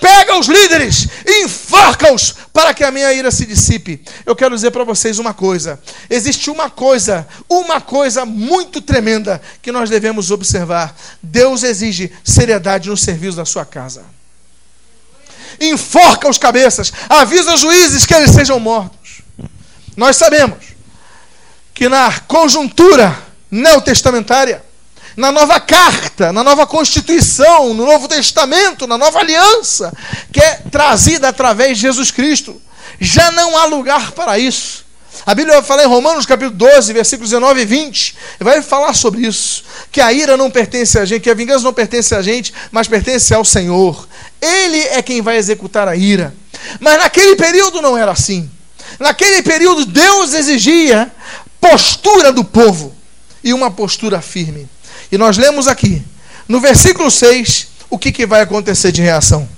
Pega 0.00 0.38
os 0.38 0.46
líderes 0.46 1.08
enforca-os 1.26 2.34
para 2.52 2.72
que 2.72 2.84
a 2.84 2.90
minha 2.90 3.12
ira 3.12 3.30
se 3.30 3.46
dissipe. 3.46 4.02
Eu 4.24 4.34
quero 4.36 4.54
dizer 4.54 4.70
para 4.70 4.84
vocês 4.84 5.18
uma 5.18 5.34
coisa: 5.34 5.80
existe 6.08 6.50
uma 6.50 6.70
coisa, 6.70 7.26
uma 7.48 7.80
coisa 7.80 8.24
muito 8.24 8.80
tremenda 8.80 9.40
que 9.60 9.72
nós 9.72 9.90
devemos 9.90 10.30
observar. 10.30 10.96
Deus 11.22 11.62
exige 11.62 12.12
seriedade 12.24 12.88
no 12.88 12.96
serviço 12.96 13.36
da 13.36 13.44
sua 13.44 13.64
casa 13.64 14.18
enforca 15.60 16.28
os 16.28 16.38
cabeças, 16.38 16.92
avisa 17.08 17.54
os 17.54 17.60
juízes 17.60 18.06
que 18.06 18.14
eles 18.14 18.30
sejam 18.30 18.60
mortos. 18.60 19.22
Nós 19.96 20.16
sabemos 20.16 20.58
que 21.74 21.88
na 21.88 22.20
conjuntura 22.20 23.16
neotestamentária, 23.50 24.62
na 25.18 25.32
nova 25.32 25.58
carta, 25.58 26.32
na 26.32 26.44
nova 26.44 26.64
constituição, 26.64 27.74
no 27.74 27.84
Novo 27.84 28.06
Testamento, 28.06 28.86
na 28.86 28.96
nova 28.96 29.18
aliança, 29.18 29.92
que 30.32 30.38
é 30.38 30.60
trazida 30.70 31.28
através 31.28 31.76
de 31.76 31.82
Jesus 31.82 32.12
Cristo, 32.12 32.62
já 33.00 33.32
não 33.32 33.58
há 33.58 33.64
lugar 33.64 34.12
para 34.12 34.38
isso. 34.38 34.86
A 35.26 35.34
Bíblia 35.34 35.56
vai 35.56 35.64
falar 35.64 35.82
em 35.82 35.88
Romanos 35.88 36.24
capítulo 36.24 36.56
12, 36.56 36.92
versículos 36.92 37.30
19 37.30 37.60
e 37.60 37.64
20, 37.64 38.16
e 38.40 38.44
vai 38.44 38.62
falar 38.62 38.94
sobre 38.94 39.26
isso, 39.26 39.64
que 39.90 40.00
a 40.00 40.12
ira 40.12 40.36
não 40.36 40.52
pertence 40.52 40.96
a 40.96 41.04
gente, 41.04 41.22
que 41.22 41.30
a 41.30 41.34
vingança 41.34 41.64
não 41.64 41.72
pertence 41.72 42.14
a 42.14 42.22
gente, 42.22 42.54
mas 42.70 42.86
pertence 42.86 43.34
ao 43.34 43.44
Senhor. 43.44 44.08
Ele 44.40 44.78
é 44.78 45.02
quem 45.02 45.20
vai 45.20 45.36
executar 45.36 45.88
a 45.88 45.96
ira. 45.96 46.32
Mas 46.78 46.96
naquele 46.96 47.34
período 47.34 47.82
não 47.82 47.98
era 47.98 48.12
assim. 48.12 48.48
Naquele 49.00 49.42
período 49.42 49.84
Deus 49.84 50.32
exigia 50.32 51.10
postura 51.60 52.32
do 52.32 52.44
povo 52.44 52.94
e 53.42 53.52
uma 53.52 53.68
postura 53.68 54.22
firme. 54.22 54.68
E 55.10 55.18
nós 55.18 55.36
lemos 55.36 55.66
aqui, 55.66 56.02
no 56.46 56.60
versículo 56.60 57.10
6, 57.10 57.68
o 57.90 57.98
que, 57.98 58.12
que 58.12 58.26
vai 58.26 58.42
acontecer 58.42 58.92
de 58.92 59.02
reação. 59.02 59.48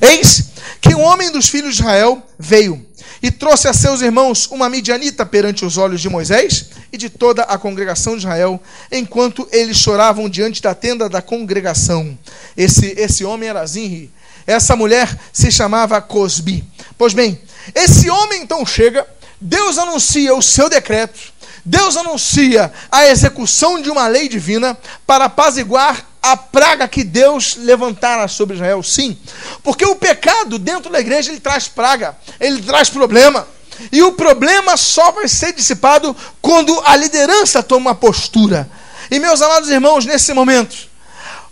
Eis 0.00 0.50
que 0.80 0.94
um 0.94 1.02
homem 1.02 1.30
dos 1.30 1.48
filhos 1.48 1.76
de 1.76 1.82
Israel 1.82 2.22
veio 2.38 2.84
e 3.22 3.30
trouxe 3.30 3.68
a 3.68 3.72
seus 3.72 4.00
irmãos 4.00 4.48
uma 4.50 4.68
midianita 4.68 5.24
perante 5.24 5.64
os 5.64 5.78
olhos 5.78 6.00
de 6.00 6.08
Moisés 6.08 6.70
e 6.92 6.96
de 6.96 7.08
toda 7.08 7.42
a 7.42 7.56
congregação 7.56 8.14
de 8.14 8.20
Israel, 8.20 8.60
enquanto 8.90 9.48
eles 9.52 9.76
choravam 9.76 10.28
diante 10.28 10.60
da 10.60 10.74
tenda 10.74 11.08
da 11.08 11.22
congregação. 11.22 12.18
Esse, 12.56 12.94
esse 12.98 13.24
homem 13.24 13.48
era 13.48 13.64
Zinri. 13.64 14.10
Essa 14.44 14.74
mulher 14.74 15.16
se 15.32 15.52
chamava 15.52 16.00
Cosbi. 16.02 16.64
Pois 16.98 17.14
bem, 17.14 17.40
esse 17.74 18.10
homem 18.10 18.42
então 18.42 18.66
chega, 18.66 19.06
Deus 19.40 19.78
anuncia 19.78 20.34
o 20.34 20.42
seu 20.42 20.68
decreto, 20.68 21.31
Deus 21.64 21.96
anuncia 21.96 22.72
a 22.90 23.06
execução 23.06 23.80
de 23.80 23.90
uma 23.90 24.08
lei 24.08 24.28
divina 24.28 24.76
para 25.06 25.26
apaziguar 25.26 26.04
a 26.22 26.36
praga 26.36 26.86
que 26.88 27.04
Deus 27.04 27.56
levantara 27.56 28.26
sobre 28.28 28.56
Israel, 28.56 28.82
sim. 28.82 29.18
Porque 29.62 29.84
o 29.84 29.96
pecado 29.96 30.58
dentro 30.58 30.90
da 30.90 31.00
igreja 31.00 31.30
ele 31.30 31.40
traz 31.40 31.68
praga, 31.68 32.16
ele 32.40 32.62
traz 32.62 32.88
problema. 32.88 33.46
E 33.90 34.02
o 34.02 34.12
problema 34.12 34.76
só 34.76 35.10
vai 35.12 35.26
ser 35.26 35.52
dissipado 35.52 36.14
quando 36.40 36.80
a 36.84 36.94
liderança 36.96 37.62
toma 37.62 37.90
uma 37.90 37.94
postura. 37.94 38.68
E 39.10 39.18
meus 39.18 39.42
amados 39.42 39.68
irmãos, 39.68 40.04
nesse 40.04 40.32
momento, 40.32 40.88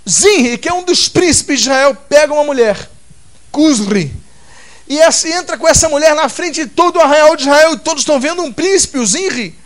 Zinri, 0.08 0.58
que 0.58 0.68
é 0.68 0.72
um 0.72 0.84
dos 0.84 1.08
príncipes 1.08 1.60
de 1.60 1.68
Israel, 1.68 1.96
pega 2.08 2.32
uma 2.32 2.44
mulher, 2.44 2.88
Cusri, 3.50 4.14
e 4.88 4.98
entra 5.28 5.56
com 5.56 5.68
essa 5.68 5.88
mulher 5.88 6.14
na 6.14 6.28
frente 6.28 6.64
de 6.64 6.66
todo 6.66 6.96
o 6.96 7.00
arraial 7.00 7.36
de 7.36 7.42
Israel, 7.42 7.74
e 7.74 7.78
todos 7.78 8.02
estão 8.02 8.18
vendo 8.18 8.42
um 8.42 8.52
príncipe, 8.52 8.98
o 8.98 9.06
Zinri, 9.06 9.56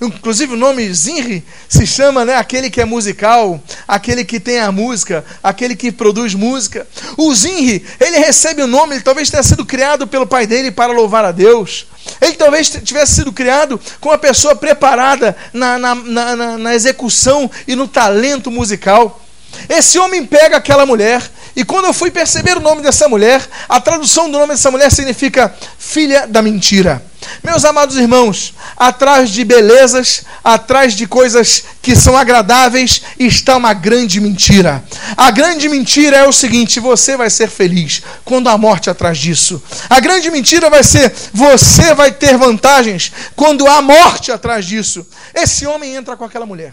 Inclusive 0.00 0.54
o 0.54 0.56
nome 0.56 0.92
Zinri 0.94 1.44
se 1.68 1.84
chama 1.84 2.24
né, 2.24 2.36
aquele 2.36 2.70
que 2.70 2.80
é 2.80 2.84
musical, 2.84 3.60
aquele 3.86 4.24
que 4.24 4.38
tem 4.38 4.60
a 4.60 4.70
música, 4.70 5.24
aquele 5.42 5.74
que 5.74 5.90
produz 5.90 6.34
música. 6.34 6.86
O 7.16 7.34
Zinri, 7.34 7.84
ele 7.98 8.18
recebe 8.18 8.62
o 8.62 8.66
nome, 8.68 8.94
ele 8.94 9.02
talvez 9.02 9.28
tenha 9.28 9.42
sido 9.42 9.66
criado 9.66 10.06
pelo 10.06 10.26
pai 10.26 10.46
dele 10.46 10.70
para 10.70 10.92
louvar 10.92 11.24
a 11.24 11.32
Deus. 11.32 11.86
Ele 12.20 12.34
talvez 12.34 12.70
tivesse 12.70 13.16
sido 13.16 13.32
criado 13.32 13.80
com 14.00 14.10
uma 14.10 14.18
pessoa 14.18 14.54
preparada 14.54 15.36
na, 15.52 15.78
na, 15.78 15.94
na, 15.94 16.58
na 16.58 16.74
execução 16.74 17.50
e 17.66 17.74
no 17.74 17.88
talento 17.88 18.50
musical. 18.52 19.20
Esse 19.68 19.98
homem 19.98 20.24
pega 20.24 20.56
aquela 20.56 20.86
mulher, 20.86 21.22
e 21.54 21.64
quando 21.64 21.86
eu 21.86 21.92
fui 21.92 22.10
perceber 22.10 22.56
o 22.56 22.60
nome 22.60 22.82
dessa 22.82 23.08
mulher, 23.08 23.42
a 23.68 23.80
tradução 23.80 24.30
do 24.30 24.38
nome 24.38 24.54
dessa 24.54 24.70
mulher 24.70 24.90
significa 24.90 25.54
filha 25.78 26.26
da 26.26 26.40
mentira. 26.40 27.02
Meus 27.42 27.64
amados 27.64 27.96
irmãos, 27.96 28.54
atrás 28.76 29.30
de 29.30 29.44
belezas, 29.44 30.22
atrás 30.42 30.94
de 30.94 31.06
coisas 31.06 31.64
que 31.82 31.94
são 31.94 32.16
agradáveis, 32.16 33.02
está 33.18 33.56
uma 33.56 33.74
grande 33.74 34.20
mentira. 34.20 34.82
A 35.16 35.30
grande 35.30 35.68
mentira 35.68 36.16
é 36.16 36.28
o 36.28 36.32
seguinte: 36.32 36.80
você 36.80 37.16
vai 37.16 37.28
ser 37.28 37.48
feliz 37.48 38.02
quando 38.24 38.48
a 38.48 38.56
morte 38.56 38.88
atrás 38.88 39.18
disso. 39.18 39.62
A 39.90 40.00
grande 40.00 40.30
mentira 40.30 40.70
vai 40.70 40.82
ser: 40.82 41.12
você 41.32 41.94
vai 41.94 42.12
ter 42.12 42.36
vantagens 42.36 43.12
quando 43.36 43.66
há 43.66 43.82
morte 43.82 44.32
atrás 44.32 44.64
disso. 44.64 45.06
Esse 45.34 45.66
homem 45.66 45.94
entra 45.94 46.16
com 46.16 46.24
aquela 46.24 46.46
mulher. 46.46 46.72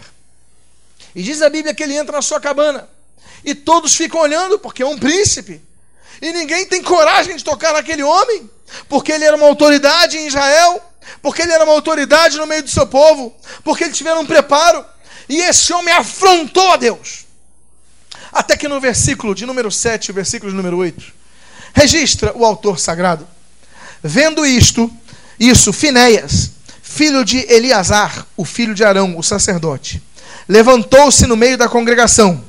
E 1.16 1.22
diz 1.22 1.40
a 1.40 1.48
Bíblia 1.48 1.74
que 1.74 1.82
ele 1.82 1.96
entra 1.96 2.14
na 2.14 2.20
sua 2.20 2.38
cabana. 2.38 2.86
E 3.42 3.54
todos 3.54 3.96
ficam 3.96 4.20
olhando, 4.20 4.58
porque 4.58 4.82
é 4.82 4.86
um 4.86 4.98
príncipe. 4.98 5.62
E 6.20 6.30
ninguém 6.30 6.66
tem 6.66 6.82
coragem 6.82 7.34
de 7.34 7.42
tocar 7.42 7.72
naquele 7.72 8.02
homem, 8.02 8.50
porque 8.86 9.12
ele 9.12 9.24
era 9.24 9.34
uma 9.34 9.46
autoridade 9.46 10.18
em 10.18 10.26
Israel, 10.26 10.78
porque 11.22 11.40
ele 11.40 11.52
era 11.52 11.64
uma 11.64 11.72
autoridade 11.72 12.36
no 12.36 12.46
meio 12.46 12.62
do 12.62 12.68
seu 12.68 12.86
povo, 12.86 13.34
porque 13.64 13.84
ele 13.84 13.94
tiveram 13.94 14.20
um 14.20 14.26
preparo. 14.26 14.84
E 15.26 15.40
esse 15.40 15.72
homem 15.72 15.94
afrontou 15.94 16.70
a 16.72 16.76
Deus. 16.76 17.24
Até 18.30 18.54
que 18.54 18.68
no 18.68 18.78
versículo 18.78 19.34
de 19.34 19.46
número 19.46 19.72
7, 19.72 20.10
o 20.10 20.14
versículo 20.14 20.50
de 20.50 20.56
número 20.56 20.76
8, 20.76 21.02
registra 21.72 22.36
o 22.36 22.44
autor 22.44 22.78
sagrado. 22.78 23.26
Vendo 24.02 24.44
isto, 24.44 24.92
isso, 25.40 25.72
Finéias, 25.72 26.50
filho 26.82 27.24
de 27.24 27.38
Eleazar, 27.50 28.26
o 28.36 28.44
filho 28.44 28.74
de 28.74 28.84
Arão, 28.84 29.16
o 29.16 29.22
sacerdote, 29.22 30.02
levantou-se 30.48 31.26
no 31.26 31.36
meio 31.36 31.58
da 31.58 31.68
congregação 31.68 32.42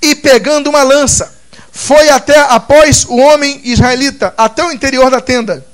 e, 0.00 0.14
pegando 0.14 0.70
uma 0.70 0.82
lança, 0.82 1.34
foi 1.72 2.08
até 2.08 2.38
após 2.38 3.04
o 3.04 3.16
homem 3.16 3.60
israelita 3.64 4.32
até 4.36 4.64
o 4.64 4.70
interior 4.70 5.10
da 5.10 5.20
tenda 5.20 5.66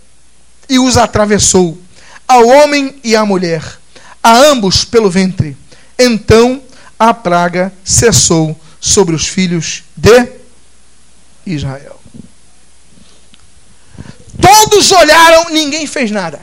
e 0.68 0.78
os 0.78 0.96
atravessou, 0.96 1.78
ao 2.26 2.46
homem 2.46 2.94
e 3.02 3.16
à 3.16 3.24
mulher, 3.24 3.62
a 4.22 4.36
ambos 4.36 4.84
pelo 4.84 5.10
ventre. 5.10 5.56
Então 5.98 6.62
a 6.98 7.12
praga 7.12 7.72
cessou 7.84 8.58
sobre 8.80 9.14
os 9.14 9.26
filhos 9.26 9.82
de 9.96 10.28
Israel. 11.44 12.00
Todos 14.40 14.90
olharam, 14.92 15.50
ninguém 15.50 15.86
fez 15.86 16.10
nada. 16.10 16.40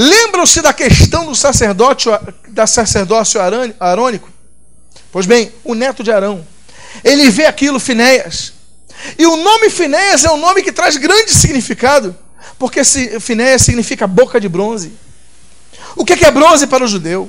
Lembram-se 0.00 0.62
da 0.62 0.72
questão 0.72 1.26
do 1.26 1.34
sacerdote, 1.34 2.08
da 2.50 2.68
sacerdócio 2.68 3.40
arônico? 3.80 4.30
Pois 5.10 5.26
bem, 5.26 5.52
o 5.64 5.74
neto 5.74 6.04
de 6.04 6.12
Arão 6.12 6.46
ele 7.02 7.30
vê 7.30 7.46
aquilo, 7.46 7.80
Finéias. 7.80 8.52
E 9.18 9.26
o 9.26 9.36
nome 9.36 9.70
Finéias 9.70 10.24
é 10.24 10.30
um 10.30 10.36
nome 10.36 10.62
que 10.62 10.72
traz 10.72 10.96
grande 10.96 11.32
significado, 11.32 12.16
porque 12.58 12.82
Finéias 13.20 13.62
significa 13.62 14.06
boca 14.06 14.40
de 14.40 14.48
bronze. 14.48 14.92
O 15.96 16.04
que 16.04 16.24
é 16.24 16.30
bronze 16.30 16.66
para 16.66 16.84
o 16.84 16.88
judeu? 16.88 17.28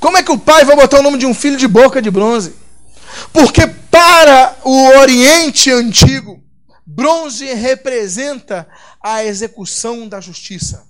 Como 0.00 0.16
é 0.16 0.22
que 0.22 0.30
o 0.32 0.38
pai 0.38 0.64
vai 0.64 0.76
botar 0.76 1.00
o 1.00 1.02
nome 1.02 1.18
de 1.18 1.26
um 1.26 1.34
filho 1.34 1.56
de 1.56 1.66
boca 1.66 2.00
de 2.00 2.10
bronze? 2.10 2.54
Porque 3.32 3.66
para 3.66 4.56
o 4.64 4.98
Oriente 4.98 5.70
Antigo, 5.72 6.40
bronze 6.86 7.44
representa 7.54 8.68
a 9.02 9.24
execução 9.24 10.08
da 10.08 10.20
justiça. 10.20 10.87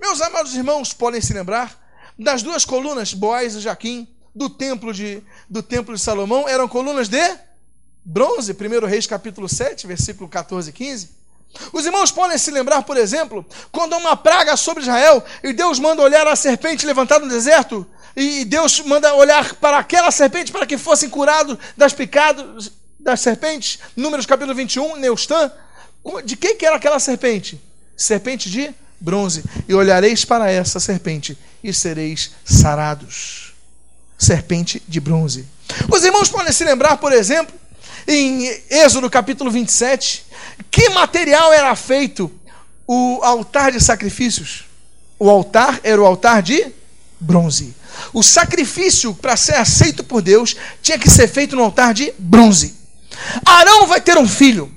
Meus 0.00 0.20
amados 0.20 0.54
irmãos 0.54 0.92
podem 0.92 1.20
se 1.20 1.34
lembrar 1.34 1.76
das 2.16 2.40
duas 2.40 2.64
colunas, 2.64 3.12
Boaz 3.12 3.56
e 3.56 3.60
Jaquim, 3.60 4.06
do 4.32 4.48
templo 4.48 4.94
de, 4.94 5.22
do 5.50 5.60
templo 5.60 5.94
de 5.94 6.00
Salomão, 6.00 6.48
eram 6.48 6.68
colunas 6.68 7.08
de 7.08 7.36
bronze, 8.04 8.52
1 8.52 8.86
Reis 8.86 9.06
capítulo 9.06 9.48
7, 9.48 9.86
versículo 9.88 10.28
14 10.28 10.70
e 10.70 10.72
15. 10.72 11.10
Os 11.72 11.84
irmãos 11.84 12.12
podem 12.12 12.38
se 12.38 12.50
lembrar, 12.52 12.82
por 12.84 12.96
exemplo, 12.96 13.44
quando 13.72 13.94
há 13.94 13.96
uma 13.96 14.16
praga 14.16 14.56
sobre 14.56 14.82
Israel 14.82 15.24
e 15.42 15.52
Deus 15.52 15.80
manda 15.80 16.02
olhar 16.02 16.26
a 16.28 16.36
serpente 16.36 16.86
levantada 16.86 17.24
no 17.24 17.30
deserto, 17.30 17.84
e 18.14 18.44
Deus 18.44 18.80
manda 18.80 19.14
olhar 19.14 19.54
para 19.54 19.78
aquela 19.78 20.10
serpente 20.12 20.52
para 20.52 20.66
que 20.66 20.78
fossem 20.78 21.10
curados 21.10 21.58
das 21.76 21.92
picadas 21.92 22.70
das 23.00 23.20
serpentes. 23.20 23.80
Números 23.96 24.26
capítulo 24.26 24.54
21, 24.54 24.96
Neustã. 24.96 25.50
De 26.24 26.36
quem 26.36 26.56
que 26.56 26.64
era 26.64 26.76
aquela 26.76 27.00
serpente? 27.00 27.60
Serpente 27.96 28.48
de 28.50 28.74
bronze. 29.00 29.44
E 29.68 29.74
olhareis 29.74 30.24
para 30.24 30.50
essa 30.50 30.80
serpente 30.80 31.36
e 31.62 31.72
sereis 31.72 32.32
sarados. 32.44 33.54
Serpente 34.16 34.82
de 34.88 35.00
bronze. 35.00 35.46
Os 35.92 36.02
irmãos 36.02 36.28
podem 36.28 36.52
se 36.52 36.64
lembrar, 36.64 36.96
por 36.96 37.12
exemplo, 37.12 37.54
em 38.06 38.48
Êxodo 38.70 39.10
capítulo 39.10 39.50
27, 39.50 40.24
que 40.70 40.88
material 40.90 41.52
era 41.52 41.74
feito 41.76 42.30
o 42.86 43.20
altar 43.22 43.70
de 43.70 43.80
sacrifícios? 43.80 44.64
O 45.18 45.28
altar 45.28 45.78
era 45.82 46.00
o 46.00 46.06
altar 46.06 46.42
de 46.42 46.72
bronze. 47.20 47.74
O 48.12 48.22
sacrifício, 48.22 49.14
para 49.14 49.36
ser 49.36 49.56
aceito 49.56 50.02
por 50.02 50.22
Deus, 50.22 50.56
tinha 50.80 50.98
que 50.98 51.10
ser 51.10 51.28
feito 51.28 51.54
no 51.54 51.62
altar 51.62 51.92
de 51.92 52.14
bronze. 52.18 52.76
Arão 53.44 53.86
vai 53.86 54.00
ter 54.00 54.16
um 54.16 54.28
filho 54.28 54.72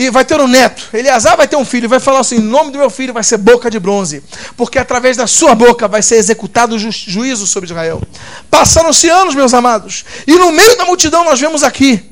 e 0.00 0.08
vai 0.08 0.24
ter 0.24 0.40
um 0.40 0.48
neto. 0.48 0.88
Eleazar 0.94 1.36
vai 1.36 1.46
ter 1.46 1.56
um 1.56 1.64
filho 1.64 1.86
vai 1.86 2.00
falar 2.00 2.20
assim: 2.20 2.38
o 2.38 2.42
nome 2.42 2.72
do 2.72 2.78
meu 2.78 2.88
filho 2.88 3.12
vai 3.12 3.22
ser 3.22 3.36
boca 3.36 3.70
de 3.70 3.78
bronze, 3.78 4.22
porque 4.56 4.78
através 4.78 5.14
da 5.14 5.26
sua 5.26 5.54
boca 5.54 5.86
vai 5.86 6.00
ser 6.00 6.14
executado 6.14 6.76
o 6.76 6.78
ju 6.78 6.90
juízo 6.90 7.46
sobre 7.46 7.68
Israel. 7.68 8.02
Passaram-se 8.50 9.10
anos, 9.10 9.34
meus 9.34 9.52
amados, 9.52 10.06
e 10.26 10.34
no 10.36 10.52
meio 10.52 10.74
da 10.78 10.86
multidão 10.86 11.22
nós 11.22 11.38
vemos 11.38 11.62
aqui 11.62 12.02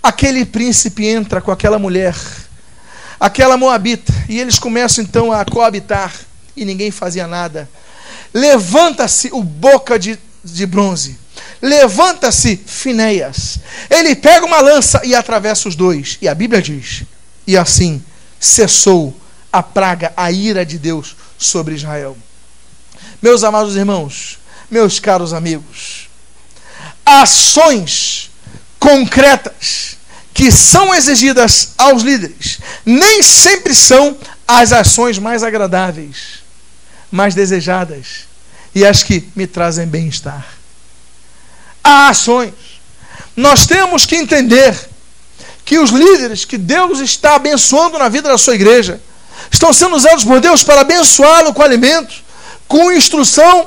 aquele 0.00 0.44
príncipe 0.44 1.04
entra 1.04 1.40
com 1.40 1.50
aquela 1.50 1.80
mulher, 1.80 2.14
aquela 3.18 3.56
moabita, 3.56 4.12
e 4.28 4.38
eles 4.38 4.60
começam 4.60 5.02
então 5.02 5.32
a 5.32 5.44
coabitar, 5.44 6.14
e 6.56 6.64
ninguém 6.64 6.92
fazia 6.92 7.26
nada. 7.26 7.68
Levanta-se 8.32 9.30
o 9.32 9.42
boca 9.42 9.98
de, 9.98 10.16
de 10.44 10.64
bronze, 10.64 11.18
levanta-se 11.60 12.56
Finéias, 12.64 13.58
ele 13.90 14.14
pega 14.14 14.46
uma 14.46 14.60
lança 14.60 15.00
e 15.04 15.12
atravessa 15.12 15.68
os 15.68 15.74
dois, 15.74 16.18
e 16.22 16.28
a 16.28 16.34
Bíblia 16.36 16.62
diz: 16.62 17.02
e 17.46 17.56
assim 17.56 18.02
cessou 18.40 19.16
a 19.52 19.62
praga, 19.62 20.12
a 20.16 20.30
ira 20.32 20.64
de 20.64 20.78
Deus 20.78 21.16
sobre 21.38 21.74
Israel. 21.74 22.16
Meus 23.20 23.44
amados 23.44 23.76
irmãos, 23.76 24.38
meus 24.70 24.98
caros 24.98 25.32
amigos, 25.32 26.08
ações 27.04 28.30
concretas 28.78 29.96
que 30.34 30.50
são 30.50 30.94
exigidas 30.94 31.74
aos 31.76 32.02
líderes 32.02 32.58
nem 32.84 33.22
sempre 33.22 33.74
são 33.74 34.16
as 34.46 34.72
ações 34.72 35.18
mais 35.18 35.42
agradáveis, 35.42 36.42
mais 37.10 37.34
desejadas 37.34 38.26
e 38.74 38.84
as 38.84 39.02
que 39.02 39.28
me 39.36 39.46
trazem 39.46 39.86
bem-estar. 39.86 40.46
Há 41.84 42.08
ações. 42.08 42.54
Nós 43.36 43.66
temos 43.66 44.06
que 44.06 44.16
entender 44.16 44.74
que 45.72 45.78
os 45.78 45.88
líderes 45.88 46.44
que 46.44 46.58
Deus 46.58 47.00
está 47.00 47.36
abençoando 47.36 47.98
na 47.98 48.06
vida 48.10 48.28
da 48.28 48.36
sua 48.36 48.54
igreja 48.54 49.00
estão 49.50 49.72
sendo 49.72 49.96
usados 49.96 50.22
por 50.22 50.38
Deus 50.38 50.62
para 50.62 50.82
abençoá-lo 50.82 51.54
com 51.54 51.62
alimento, 51.62 52.12
com 52.68 52.92
instrução, 52.92 53.66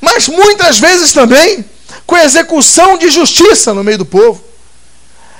mas 0.00 0.26
muitas 0.26 0.80
vezes 0.80 1.12
também 1.12 1.64
com 2.04 2.16
execução 2.16 2.98
de 2.98 3.08
justiça 3.10 3.72
no 3.72 3.84
meio 3.84 3.98
do 3.98 4.04
povo. 4.04 4.42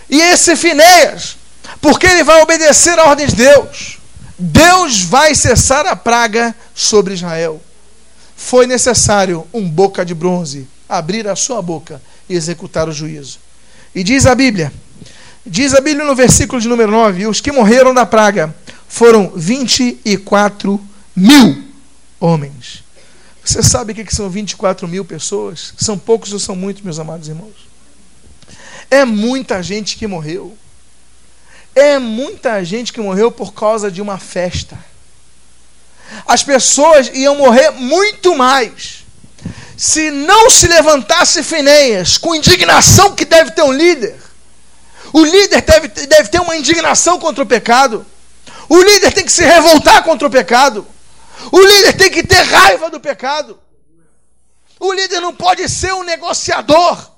E 0.09 0.21
esse 0.21 0.55
Finéias, 0.55 1.37
porque 1.81 2.07
ele 2.07 2.23
vai 2.23 2.41
obedecer 2.41 2.97
à 3.01 3.07
ordem 3.07 3.27
de 3.27 3.35
Deus, 3.35 3.99
Deus 4.39 5.03
vai 5.03 5.35
cessar 5.35 5.87
a 5.87 5.97
praga 5.97 6.55
sobre 6.73 7.15
Israel. 7.15 7.61
Foi 8.37 8.65
necessário 8.65 9.45
um 9.53 9.69
boca 9.69 10.05
de 10.05 10.15
bronze 10.15 10.69
abrir 10.89 11.27
a 11.27 11.35
sua 11.35 11.61
boca 11.61 12.01
e 12.29 12.37
executar 12.37 12.89
o 12.89 12.93
juízo. 12.93 13.41
E 13.93 14.05
diz 14.05 14.25
a 14.25 14.37
Bíblia, 14.37 14.73
diz 15.47 15.75
a 15.75 15.81
Bíblia 15.81 16.05
no 16.05 16.15
versículo 16.15 16.61
de 16.61 16.69
número 16.69 16.91
9: 16.91 17.27
os 17.27 17.41
que 17.41 17.53
morreram 17.53 17.95
da 17.95 18.05
praga 18.05 18.55
foram 18.89 19.33
24 19.35 20.81
mil 21.15 21.65
homens. 22.21 22.85
Você 23.45 23.63
sabe 23.63 23.93
o 23.93 23.95
que 23.95 24.15
são 24.15 24.29
24 24.29 24.89
mil 24.89 25.05
pessoas? 25.05 25.73
São 25.79 25.97
poucos 25.97 26.33
ou 26.33 26.39
são 26.39 26.57
muitos, 26.57 26.83
meus 26.83 26.99
amados 26.99 27.29
irmãos? 27.29 27.55
É 28.91 29.05
muita 29.05 29.63
gente 29.63 29.97
que 29.97 30.07
morreu. 30.07 30.57
É 31.75 31.99
muita 31.99 32.65
gente 32.65 32.93
que 32.93 33.01
morreu 33.01 33.31
por 33.31 33.53
causa 33.53 33.91
de 33.91 34.03
uma 34.03 34.19
festa. 34.19 34.77
As 36.27 36.43
pessoas 36.43 37.11
iam 37.15 37.37
morrer 37.37 37.71
muito 37.71 38.35
mais 38.35 39.05
se 39.77 40.11
não 40.11 40.51
se 40.51 40.67
levantasse 40.67 41.43
Finéias 41.43 42.17
com 42.17 42.35
indignação 42.35 43.15
que 43.15 43.25
deve 43.25 43.51
ter 43.51 43.63
um 43.63 43.73
líder. 43.73 44.26
O 45.13 45.25
líder 45.25 45.63
deve, 45.63 45.89
deve 45.89 46.29
ter 46.29 46.41
uma 46.41 46.57
indignação 46.57 47.19
contra 47.19 47.43
o 47.43 47.47
pecado. 47.47 48.07
O 48.69 48.79
líder 48.79 49.13
tem 49.13 49.25
que 49.25 49.33
se 49.33 49.45
revoltar 49.45 50.03
contra 50.03 50.27
o 50.27 50.31
pecado. 50.31 50.87
O 51.53 51.61
líder 51.61 51.93
tem 51.95 52.11
que 52.11 52.23
ter 52.23 52.43
raiva 52.43 52.91
do 52.91 52.99
pecado. 52.99 53.59
O 54.79 54.93
líder 54.93 55.21
não 55.21 55.35
pode 55.35 55.69
ser 55.69 55.95
um 55.95 56.03
negociador. 56.03 57.11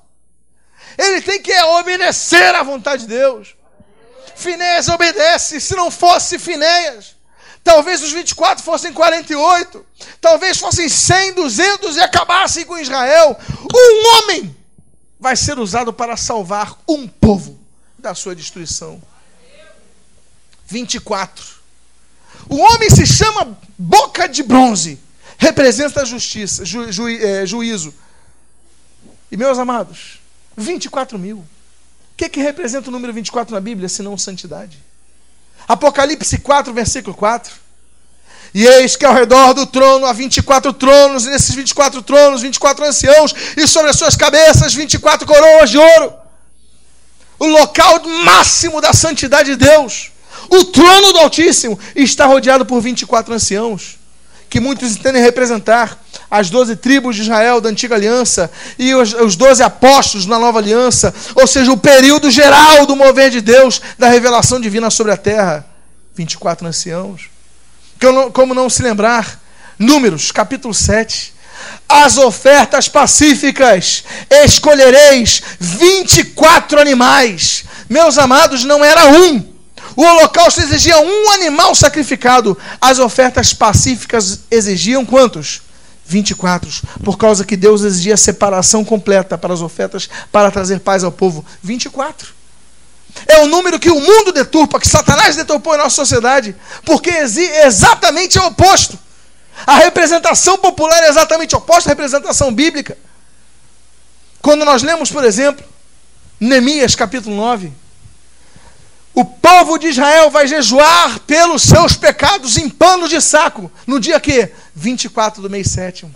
Ele 0.97 1.21
tem 1.23 1.41
que 1.41 1.57
obedecer 1.63 2.55
à 2.55 2.63
vontade 2.63 3.03
de 3.03 3.09
Deus. 3.09 3.55
Finéias 4.37 4.89
obedece. 4.89 5.61
Se 5.61 5.75
não 5.75 5.91
fosse 5.91 6.39
Finéias, 6.39 7.17
talvez 7.65 8.03
os 8.03 8.13
24 8.13 8.63
fossem 8.63 8.93
48. 8.93 9.85
Talvez 10.21 10.59
fossem 10.59 10.89
100, 10.89 11.35
200 11.35 11.97
e 11.97 12.01
acabassem 12.01 12.65
com 12.65 12.79
Israel. 12.79 13.39
Um 13.75 14.19
homem 14.19 14.57
vai 15.19 15.35
ser 15.35 15.59
usado 15.59 15.93
para 15.93 16.17
salvar 16.17 16.77
um 16.87 17.09
povo 17.09 17.58
da 18.09 18.15
sua 18.15 18.35
destruição. 18.35 19.01
24. 20.67 21.45
O 22.49 22.57
homem 22.57 22.91
se 22.91 23.07
chama 23.07 23.59
boca 23.77 24.27
de 24.29 24.43
bronze, 24.43 24.99
representa 25.37 26.03
a 26.03 26.05
justiça, 26.05 26.65
ju, 26.65 26.91
ju, 26.91 27.09
é, 27.09 27.47
juízo. 27.47 27.95
E 29.31 29.37
meus 29.37 29.59
amados, 29.59 30.21
24 30.57 31.19
mil. 31.19 31.39
O 31.39 31.47
que, 32.17 32.29
que 32.29 32.41
representa 32.41 32.89
o 32.89 32.93
número 32.93 33.13
24 33.13 33.55
na 33.55 33.61
Bíblia, 33.61 33.89
senão 33.89 34.17
santidade? 34.17 34.79
Apocalipse 35.67 36.39
4, 36.39 36.73
versículo 36.73 37.15
4. 37.15 37.55
E 38.55 38.67
eis 38.67 38.97
que 38.97 39.05
ao 39.05 39.13
redor 39.13 39.53
do 39.53 39.67
trono 39.67 40.07
há 40.07 40.13
24 40.13 40.73
tronos, 40.73 41.27
e 41.27 41.31
nesses 41.31 41.55
24 41.55 42.03
tronos, 42.03 42.41
24 42.41 42.85
anciãos, 42.87 43.35
e 43.57 43.67
sobre 43.67 43.91
as 43.91 43.97
suas 43.97 44.17
cabeças 44.17 44.75
24 44.75 45.27
coroas 45.27 45.69
de 45.69 45.77
ouro. 45.77 46.28
O 47.39 47.47
local 47.47 48.03
máximo 48.25 48.81
da 48.81 48.93
santidade 48.93 49.57
de 49.57 49.65
Deus. 49.65 50.11
O 50.51 50.65
trono 50.65 51.13
do 51.13 51.19
Altíssimo 51.19 51.79
está 51.95 52.27
rodeado 52.27 52.65
por 52.65 52.81
24 52.81 53.35
anciãos, 53.35 53.99
que 54.49 54.61
muitos 54.61 54.93
entendem 54.97 55.23
representar 55.23 56.03
as 56.31 56.49
doze 56.51 56.77
tribos 56.77 57.17
de 57.17 57.23
Israel 57.23 57.61
da 57.61 57.69
antiga 57.69 57.95
aliança 57.95 58.51
e 58.79 58.95
os 58.95 59.37
doze 59.37 59.63
apóstolos 59.63 60.27
na 60.27 60.39
nova 60.39 60.59
aliança, 60.59 61.15
ou 61.35 61.47
seja, 61.47 61.71
o 61.71 61.77
período 61.77 62.31
geral 62.31 62.87
do 62.87 62.97
mover 62.97 63.31
de 63.31 63.41
Deus, 63.41 63.81
da 63.99 64.09
revelação 64.09 64.61
divina 64.61 64.91
sobre 64.91 65.13
a 65.13 65.17
terra. 65.17 65.67
24 66.15 66.67
anciãos. 66.67 67.31
Como 68.33 68.55
não 68.55 68.69
se 68.69 68.83
lembrar? 68.83 69.41
Números, 69.79 70.33
capítulo 70.33 70.75
7. 70.75 71.35
As 71.89 72.17
ofertas 72.19 72.89
pacíficas, 72.89 74.05
escolhereis 74.31 75.43
24 75.59 76.81
animais. 76.81 77.65
Meus 77.89 78.19
amados, 78.19 78.65
não 78.65 78.85
era 78.85 79.09
um. 79.09 79.59
O 79.97 80.03
holocausto 80.03 80.61
exigia 80.61 81.01
um 81.01 81.31
animal 81.33 81.75
sacrificado. 81.75 82.57
As 82.81 82.99
ofertas 82.99 83.53
pacíficas 83.53 84.41
exigiam 84.51 85.05
quantos? 85.05 85.63
24. 86.05 86.71
Por 87.05 87.19
causa 87.19 87.45
que 87.45 87.57
Deus 87.57 87.83
exigia 87.83 88.17
separação 88.17 88.85
completa 88.85 89.37
para 89.37 89.53
as 89.53 89.61
ofertas 89.61 90.09
para 90.31 90.51
trazer 90.51 90.81
paz 90.81 91.03
ao 91.03 91.13
povo. 91.13 91.45
24. 91.63 92.29
É 93.27 93.43
o 93.43 93.47
número 93.47 93.79
que 93.79 93.91
o 93.91 94.01
mundo 94.01 94.33
deturpa, 94.33 94.79
que 94.79 94.89
Satanás 94.89 95.37
deturpou 95.37 95.75
em 95.75 95.79
nossa 95.79 95.97
sociedade, 95.97 96.55
porque 96.85 97.11
é 97.11 97.67
exatamente 97.67 98.39
o 98.39 98.47
oposto. 98.47 98.99
A 99.67 99.79
representação 99.79 100.59
popular 100.59 101.03
é 101.03 101.09
exatamente 101.09 101.55
oposta 101.57 101.91
à 101.91 101.93
representação 101.93 102.53
bíblica. 102.53 102.97
Quando 104.41 104.65
nós 104.65 104.83
lemos, 104.83 105.11
por 105.11 105.25
exemplo, 105.25 105.65
Neemias 106.41 106.95
capítulo 106.95 107.35
9, 107.35 107.73
o 109.15 109.25
povo 109.25 109.79
de 109.79 109.89
Israel 109.89 110.31
vai 110.31 110.47
jejuar 110.47 111.19
pelos 111.21 111.63
seus 111.63 111.97
pecados 111.97 112.57
em 112.57 112.69
pano 112.69 113.09
de 113.09 113.21
saco. 113.21 113.71
No 113.87 113.99
dia 113.99 114.21
que? 114.21 114.49
24 114.75 115.43
do 115.43 115.51
mês 115.51 115.71
sétimo. 115.71 116.15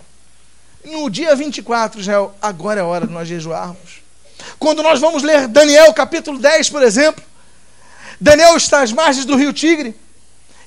No 0.85 1.09
dia 1.09 1.35
24, 1.35 1.99
Israel, 1.99 2.33
agora 2.41 2.79
é 2.79 2.83
hora 2.83 3.05
de 3.05 3.11
nós 3.11 3.27
jejuarmos. 3.27 4.01
Quando 4.57 4.81
nós 4.81 4.99
vamos 4.99 5.21
ler 5.21 5.47
Daniel 5.47 5.93
capítulo 5.93 6.39
10, 6.39 6.69
por 6.69 6.81
exemplo, 6.81 7.23
Daniel 8.19 8.55
está 8.55 8.81
às 8.81 8.91
margens 8.93 9.25
do 9.25 9.35
rio 9.35 9.51
Tigre. 9.51 9.95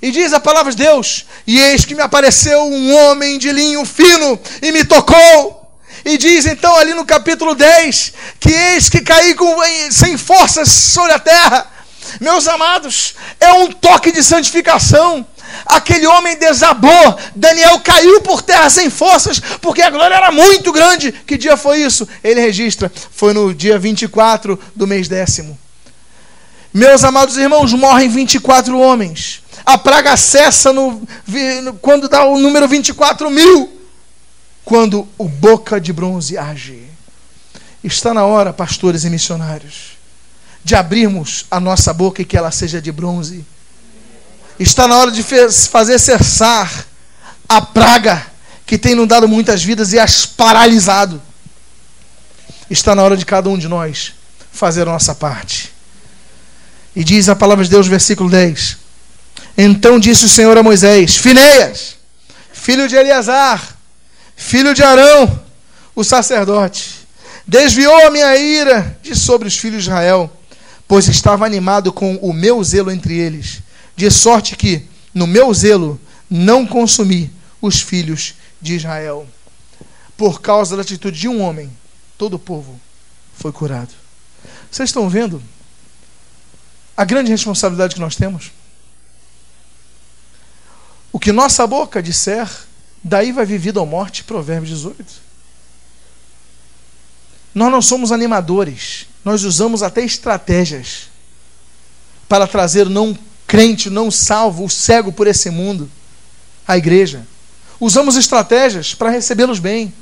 E 0.07 0.13
diz 0.13 0.33
a 0.33 0.39
palavra 0.39 0.71
de 0.71 0.79
Deus: 0.85 1.27
E 1.45 1.59
eis 1.59 1.85
que 1.85 1.93
me 1.93 2.01
apareceu 2.01 2.63
um 2.63 2.95
homem 2.95 3.39
de 3.39 3.51
linho 3.51 3.85
fino 3.85 4.39
e 4.63 4.71
me 4.71 4.85
tocou. 4.85 5.69
E 6.05 6.17
diz 6.17 6.47
então 6.47 6.77
ali 6.77 6.95
no 6.95 7.05
capítulo 7.05 7.57
10 7.57 8.13
que 8.39 8.53
eis 8.53 8.89
que 8.89 9.01
caí 9.01 9.35
com, 9.35 9.57
sem 9.91 10.17
forças 10.17 10.69
sobre 10.69 11.13
a 11.13 11.19
terra 11.19 11.73
meus 12.21 12.47
amados, 12.47 13.17
é 13.41 13.53
um 13.53 13.67
toque 13.73 14.13
de 14.13 14.23
santificação. 14.23 15.27
Aquele 15.67 16.07
homem 16.07 16.37
desabou, 16.37 17.19
Daniel 17.35 17.81
caiu 17.81 18.21
por 18.21 18.43
terra 18.43 18.71
sem 18.71 18.89
forças, 18.89 19.41
porque 19.61 19.83
a 19.83 19.91
glória 19.91 20.15
era 20.15 20.31
muito 20.31 20.71
grande. 20.71 21.11
Que 21.11 21.37
dia 21.37 21.57
foi 21.57 21.81
isso? 21.81 22.07
Ele 22.23 22.41
registra, 22.41 22.93
foi 23.11 23.33
no 23.33 23.53
dia 23.53 23.77
24 23.77 24.57
do 24.77 24.87
mês 24.87 25.09
décimo. 25.09 25.59
Meus 26.73 27.03
amados 27.03 27.37
irmãos, 27.37 27.73
morrem 27.73 28.09
24 28.09 28.79
homens. 28.79 29.43
A 29.67 29.77
praga 29.77 30.17
cessa 30.17 30.73
no, 30.73 31.07
quando 31.83 32.09
dá 32.09 32.25
o 32.25 32.39
número 32.39 32.69
24 32.69 33.29
mil. 33.29 33.83
Quando 34.65 35.07
o 35.19 35.29
boca 35.29 35.81
de 35.81 35.93
bronze 35.93 36.39
age. 36.39 36.85
Está 37.83 38.15
na 38.15 38.25
hora, 38.25 38.53
pastores 38.53 39.05
e 39.05 39.11
missionários 39.11 39.97
de 40.67 40.75
abrirmos 40.75 41.47
a 41.49 41.61
nossa 41.61 41.93
boca 41.93 42.21
e 42.21 42.25
que 42.25 42.37
ela 42.37 42.51
seja 42.51 42.83
de 42.83 42.91
bronze. 42.91 43.47
Está 44.59 44.89
na 44.89 44.97
hora 44.97 45.13
de 45.13 45.23
fazer 45.23 45.97
cessar 46.01 46.87
a 47.49 47.61
praga 47.61 48.27
que 48.67 48.77
tem 48.77 48.91
inundado 48.91 49.29
muitas 49.29 49.63
vidas 49.63 49.93
e 49.93 49.99
as 50.01 50.27
paralisado. 50.27 51.23
Está 52.69 52.97
na 52.97 53.03
hora 53.05 53.17
de 53.17 53.25
cada 53.25 53.49
um 53.49 53.57
de 53.57 53.69
nós 53.69 54.15
fazer 54.51 54.83
a 54.83 54.93
nossa 54.93 55.15
parte. 55.15 55.73
E 56.97 57.05
diz 57.05 57.29
a 57.29 57.37
palavra 57.37 57.63
de 57.63 57.71
Deus, 57.71 57.87
versículo 57.87 58.29
10. 58.29 58.86
Então 59.57 59.99
disse 59.99 60.25
o 60.25 60.29
Senhor 60.29 60.57
a 60.57 60.63
Moisés: 60.63 61.17
Fineias, 61.17 61.97
filho 62.53 62.89
de 62.89 62.97
Eleazar, 62.97 63.77
filho 64.37 64.75
de 64.75 64.83
Arão, 64.83 65.43
o 65.95 66.05
sacerdote, 66.05 67.07
desviou 67.47 68.07
a 68.07 68.11
minha 68.11 68.37
ira 68.37 68.99
de 69.03 69.15
sobre 69.15 69.49
os 69.49 69.57
filhos 69.57 69.85
de 69.85 69.91
Israel 69.91 70.31
pois 70.89 71.09
estava 71.09 71.45
animado 71.45 71.93
com 71.93 72.17
o 72.17 72.33
meu 72.33 72.63
zelo 72.63 72.91
entre 72.91 73.19
eles, 73.19 73.63
de 73.97 74.11
sorte 74.11 74.57
que, 74.57 74.87
no 75.13 75.27
meu 75.27 75.53
zelo, 75.53 76.01
não 76.31 76.67
consumi 76.67 77.31
os 77.61 77.81
filhos 77.81 78.35
de 78.61 78.75
Israel. 78.75 79.27
Por 80.17 80.41
causa 80.41 80.77
da 80.77 80.83
atitude 80.83 81.19
de 81.19 81.29
um 81.29 81.41
homem, 81.41 81.71
todo 82.17 82.35
o 82.35 82.39
povo 82.39 82.81
foi 83.37 83.53
curado. 83.53 83.93
Vocês 84.71 84.89
estão 84.89 85.09
vendo 85.09 85.43
a 86.97 87.05
grande 87.05 87.31
responsabilidade 87.31 87.95
que 87.95 88.01
nós 88.01 88.17
temos? 88.17 88.53
O 91.17 91.19
que 91.19 91.33
nossa 91.33 91.67
boca 91.67 92.03
disser, 92.03 92.47
daí 93.03 93.33
vai 93.33 93.47
vivido 93.47 93.79
ou 93.79 93.87
morte, 93.87 94.23
Provérbios 94.23 94.69
18. 94.69 95.03
Nós 97.55 97.73
não 97.73 97.81
somos 97.81 98.13
animadores, 98.13 99.07
nós 99.25 99.43
usamos 99.43 99.83
até 99.83 100.03
estratégias 100.05 101.09
para 102.29 102.47
trazer 102.47 102.87
o 102.87 102.91
não 102.91 103.19
crente, 103.47 103.89
não 103.89 104.11
salvo, 104.11 104.63
o 104.63 104.69
cego 104.69 105.11
por 105.11 105.27
esse 105.27 105.49
mundo 105.49 105.91
à 106.69 106.77
igreja. 106.77 107.27
Usamos 107.81 108.15
estratégias 108.17 108.95
para 108.95 109.09
recebê-los 109.09 109.59
bem. 109.59 109.95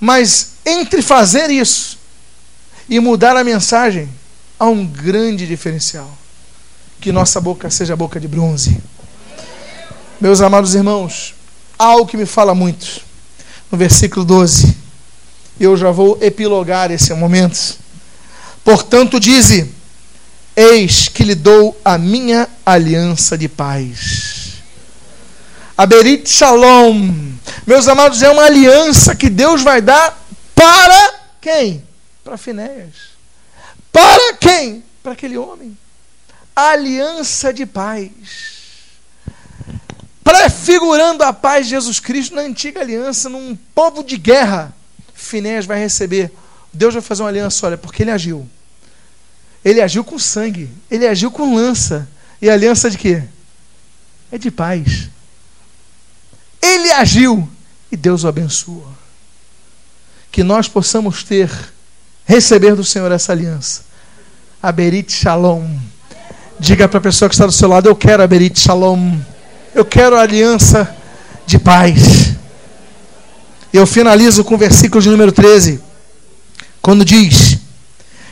Mas 0.00 0.52
entre 0.64 1.02
fazer 1.02 1.50
isso 1.50 1.98
e 2.88 2.98
mudar 3.00 3.36
a 3.36 3.44
mensagem, 3.44 4.08
há 4.58 4.64
um 4.64 4.86
grande 4.86 5.46
diferencial. 5.46 6.10
Que 7.02 7.12
nossa 7.12 7.38
boca 7.38 7.68
seja 7.68 7.94
boca 7.94 8.18
de 8.18 8.26
bronze. 8.26 8.82
Meus 10.24 10.40
amados 10.40 10.74
irmãos, 10.74 11.34
algo 11.78 12.06
que 12.06 12.16
me 12.16 12.24
fala 12.24 12.54
muito. 12.54 13.02
No 13.70 13.76
versículo 13.76 14.24
12. 14.24 14.74
Eu 15.60 15.76
já 15.76 15.90
vou 15.90 16.16
epilogar 16.18 16.90
esse 16.90 17.12
momento. 17.12 17.78
Portanto, 18.64 19.20
dize: 19.20 19.70
Eis 20.56 21.08
que 21.08 21.24
lhe 21.24 21.34
dou 21.34 21.78
a 21.84 21.98
minha 21.98 22.48
aliança 22.64 23.36
de 23.36 23.50
paz. 23.50 24.62
Aberit 25.76 26.26
Shalom. 26.26 27.34
Meus 27.66 27.86
amados, 27.86 28.22
é 28.22 28.30
uma 28.30 28.44
aliança 28.44 29.14
que 29.14 29.28
Deus 29.28 29.60
vai 29.60 29.82
dar 29.82 30.26
para 30.54 31.20
quem? 31.38 31.84
Para 32.24 32.38
Finéias. 32.38 32.94
Para 33.92 34.32
quem? 34.40 34.82
Para 35.02 35.12
aquele 35.12 35.36
homem. 35.36 35.76
aliança 36.56 37.52
de 37.52 37.66
paz. 37.66 38.53
Prefigurando 40.24 41.22
a 41.22 41.32
paz 41.32 41.66
de 41.66 41.70
Jesus 41.70 42.00
Cristo 42.00 42.34
na 42.34 42.42
antiga 42.42 42.80
aliança, 42.80 43.28
num 43.28 43.54
povo 43.74 44.02
de 44.02 44.16
guerra, 44.16 44.74
Finéias 45.14 45.66
vai 45.66 45.78
receber 45.78 46.32
Deus 46.74 46.92
vai 46.92 47.02
fazer 47.02 47.22
uma 47.22 47.28
aliança, 47.28 47.64
olha, 47.66 47.78
porque 47.78 48.02
ele 48.02 48.10
agiu. 48.10 48.46
Ele 49.64 49.80
agiu 49.80 50.02
com 50.02 50.18
sangue, 50.18 50.68
ele 50.90 51.06
agiu 51.06 51.30
com 51.30 51.54
lança. 51.54 52.08
E 52.42 52.50
a 52.50 52.52
aliança 52.52 52.90
de 52.90 52.98
quê? 52.98 53.22
É 54.30 54.36
de 54.36 54.50
paz. 54.50 55.08
Ele 56.60 56.90
agiu 56.90 57.48
e 57.90 57.96
Deus 57.96 58.24
o 58.24 58.28
abençoa. 58.28 58.92
Que 60.32 60.42
nós 60.42 60.68
possamos 60.68 61.22
ter 61.22 61.48
receber 62.26 62.74
do 62.74 62.84
Senhor 62.84 63.10
essa 63.12 63.32
aliança. 63.32 63.82
Aberit 64.60 65.12
Shalom. 65.12 65.64
Diga 66.58 66.88
para 66.88 66.98
a 66.98 67.02
pessoa 67.02 67.28
que 67.28 67.34
está 67.34 67.46
do 67.46 67.52
seu 67.52 67.68
lado: 67.68 67.88
Eu 67.88 67.94
quero 67.94 68.22
Aberit 68.22 68.58
Shalom. 68.58 69.16
Eu 69.74 69.84
quero 69.84 70.16
aliança 70.16 70.94
de 71.44 71.58
paz. 71.58 72.36
Eu 73.72 73.84
finalizo 73.88 74.44
com 74.44 74.54
o 74.54 74.58
versículo 74.58 75.02
de 75.02 75.08
número 75.08 75.32
13, 75.32 75.80
quando 76.80 77.04
diz: 77.04 77.58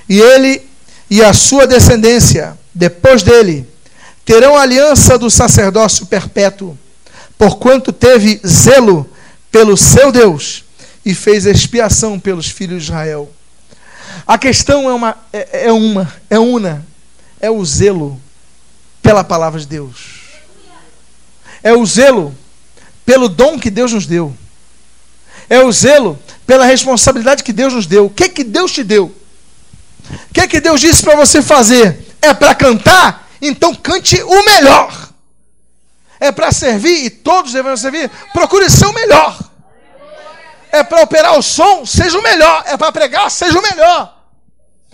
E 0.09 0.21
ele 0.21 0.63
e 1.11 1.21
a 1.21 1.33
sua 1.33 1.67
descendência, 1.67 2.57
depois 2.73 3.25
dele, 3.25 3.69
terão 4.25 4.57
aliança 4.57 5.19
do 5.19 5.29
sacerdócio 5.29 6.07
perpétuo, 6.07 6.79
porquanto 7.37 7.93
teve 7.93 8.41
zelo 8.47 9.11
pelo 9.51 9.77
seu 9.77 10.13
Deus 10.13 10.65
e 11.05 11.13
fez 11.13 11.45
expiação 11.45 12.21
pelos 12.21 12.47
filhos 12.47 12.85
de 12.85 12.91
Israel. 12.91 13.29
A 14.25 14.39
questão 14.39 14.89
é 14.89 14.95
uma, 14.95 15.17
é, 15.33 15.67
é 15.67 15.73
uma, 15.73 16.13
é 16.31 16.39
una, 16.39 16.87
é 17.41 17.51
o 17.51 17.65
zelo 17.65 18.21
pela 19.03 19.25
palavra 19.25 19.59
de 19.59 19.67
Deus. 19.67 20.22
É 21.63 21.73
o 21.73 21.85
zelo 21.87 22.37
pelo 23.05 23.29
dom 23.29 23.59
que 23.59 23.71
Deus 23.71 23.93
nos 23.93 24.07
deu. 24.07 24.35
É 25.49 25.61
o 25.61 25.71
zelo 25.73 26.19
pela 26.47 26.65
responsabilidade 26.65 27.43
que 27.43 27.53
Deus 27.53 27.73
nos 27.73 27.87
deu. 27.87 28.07
O 28.07 28.11
que 28.11 28.29
que 28.29 28.45
Deus 28.45 28.73
te 28.73 28.83
deu? 28.83 29.15
O 30.11 30.35
que 30.35 30.49
que 30.49 30.61
Deus 30.61 30.81
disse 30.81 31.03
para 31.03 31.17
você 31.17 31.41
fazer? 31.41 32.17
É 32.21 32.35
para 32.35 32.55
cantar? 32.55 33.29
Então 33.41 33.75
cante 33.75 34.23
o 34.23 34.45
melhor. 34.45 35.11
É 36.19 36.31
para 36.31 36.53
servir 36.53 37.05
e 37.05 37.11
todos 37.11 37.53
devem 37.53 37.77
servir. 37.77 38.11
Procure 38.33 38.71
ser 38.71 38.87
o 38.87 38.93
melhor. 38.93 39.39
É 40.71 40.83
para 40.83 41.03
operar 41.03 41.37
o 41.37 41.43
som, 41.43 41.85
seja 41.85 42.19
o 42.19 42.23
melhor. 42.23 42.63
É 42.67 42.77
para 42.77 42.93
pregar, 42.93 43.31
seja 43.31 43.59
o 43.59 43.63
melhor. 43.63 44.23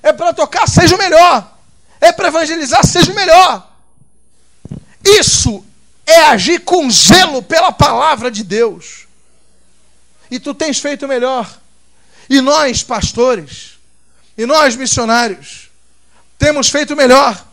É 0.03 0.13
para 0.13 0.33
tocar, 0.33 0.67
seja 0.67 0.97
o 0.97 0.99
melhor. 0.99 1.53
É 2.01 2.13
para 2.13 2.29
evangelizar, 2.29 2.85
seja 2.85 3.13
o 3.13 3.15
melhor. 3.15 3.69
Isso 5.05 5.65
é 6.09 6.25
agir 6.25 6.61
com 6.61 6.91
zelo 6.91 7.43
pela 7.43 7.71
palavra 7.71 8.31
de 8.31 8.43
Deus. 8.43 9.07
E 10.31 10.41
tu 10.41 10.55
tens 10.55 10.79
feito 10.79 11.07
melhor. 11.07 11.59
E 12.29 12.41
nós, 12.41 12.83
pastores, 12.83 13.79
e 14.37 14.47
nós, 14.47 14.77
missionários, 14.77 15.71
temos 16.39 16.69
feito 16.69 16.97
melhor. 16.97 17.47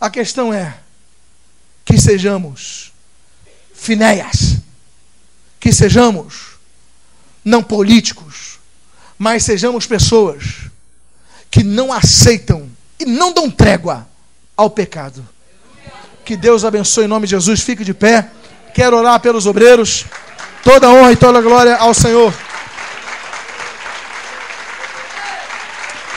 A 0.00 0.10
questão 0.10 0.52
é 0.52 0.78
que 1.84 1.98
sejamos 1.98 2.92
finéias, 3.74 4.56
que 5.58 5.72
sejamos 5.72 6.52
não 7.44 7.62
políticos, 7.62 8.58
mas 9.18 9.44
sejamos 9.44 9.86
pessoas 9.86 10.70
que 11.50 11.62
não 11.62 11.92
aceitam 11.92 12.70
e 12.98 13.04
não 13.04 13.32
dão 13.32 13.50
trégua 13.50 14.08
ao 14.56 14.70
pecado. 14.70 15.26
Que 16.24 16.36
Deus 16.36 16.64
abençoe 16.64 17.04
em 17.04 17.08
nome 17.08 17.26
de 17.26 17.32
Jesus. 17.32 17.60
Fique 17.60 17.84
de 17.84 17.92
pé. 17.92 18.28
Quero 18.74 18.96
orar 18.96 19.18
pelos 19.20 19.46
obreiros. 19.46 20.04
Toda 20.62 20.88
honra 20.88 21.12
e 21.12 21.16
toda 21.16 21.40
glória 21.40 21.76
ao 21.76 21.92
Senhor. 21.92 22.32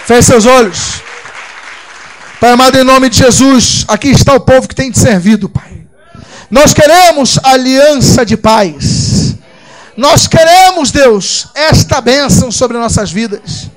Feche 0.05 0.23
seus 0.23 0.45
olhos. 0.45 1.01
Pai 2.39 2.51
amado, 2.51 2.77
em 2.77 2.83
nome 2.83 3.09
de 3.09 3.17
Jesus, 3.17 3.85
aqui 3.87 4.09
está 4.09 4.35
o 4.35 4.39
povo 4.39 4.67
que 4.67 4.75
tem 4.75 4.91
te 4.91 4.99
servido, 4.99 5.49
Pai. 5.49 5.81
Nós 6.51 6.73
queremos 6.73 7.39
aliança 7.41 8.23
de 8.23 8.37
paz. 8.37 9.35
Nós 9.97 10.27
queremos, 10.27 10.91
Deus, 10.91 11.47
esta 11.55 11.99
bênção 12.01 12.51
sobre 12.51 12.77
nossas 12.77 13.11
vidas. 13.11 13.69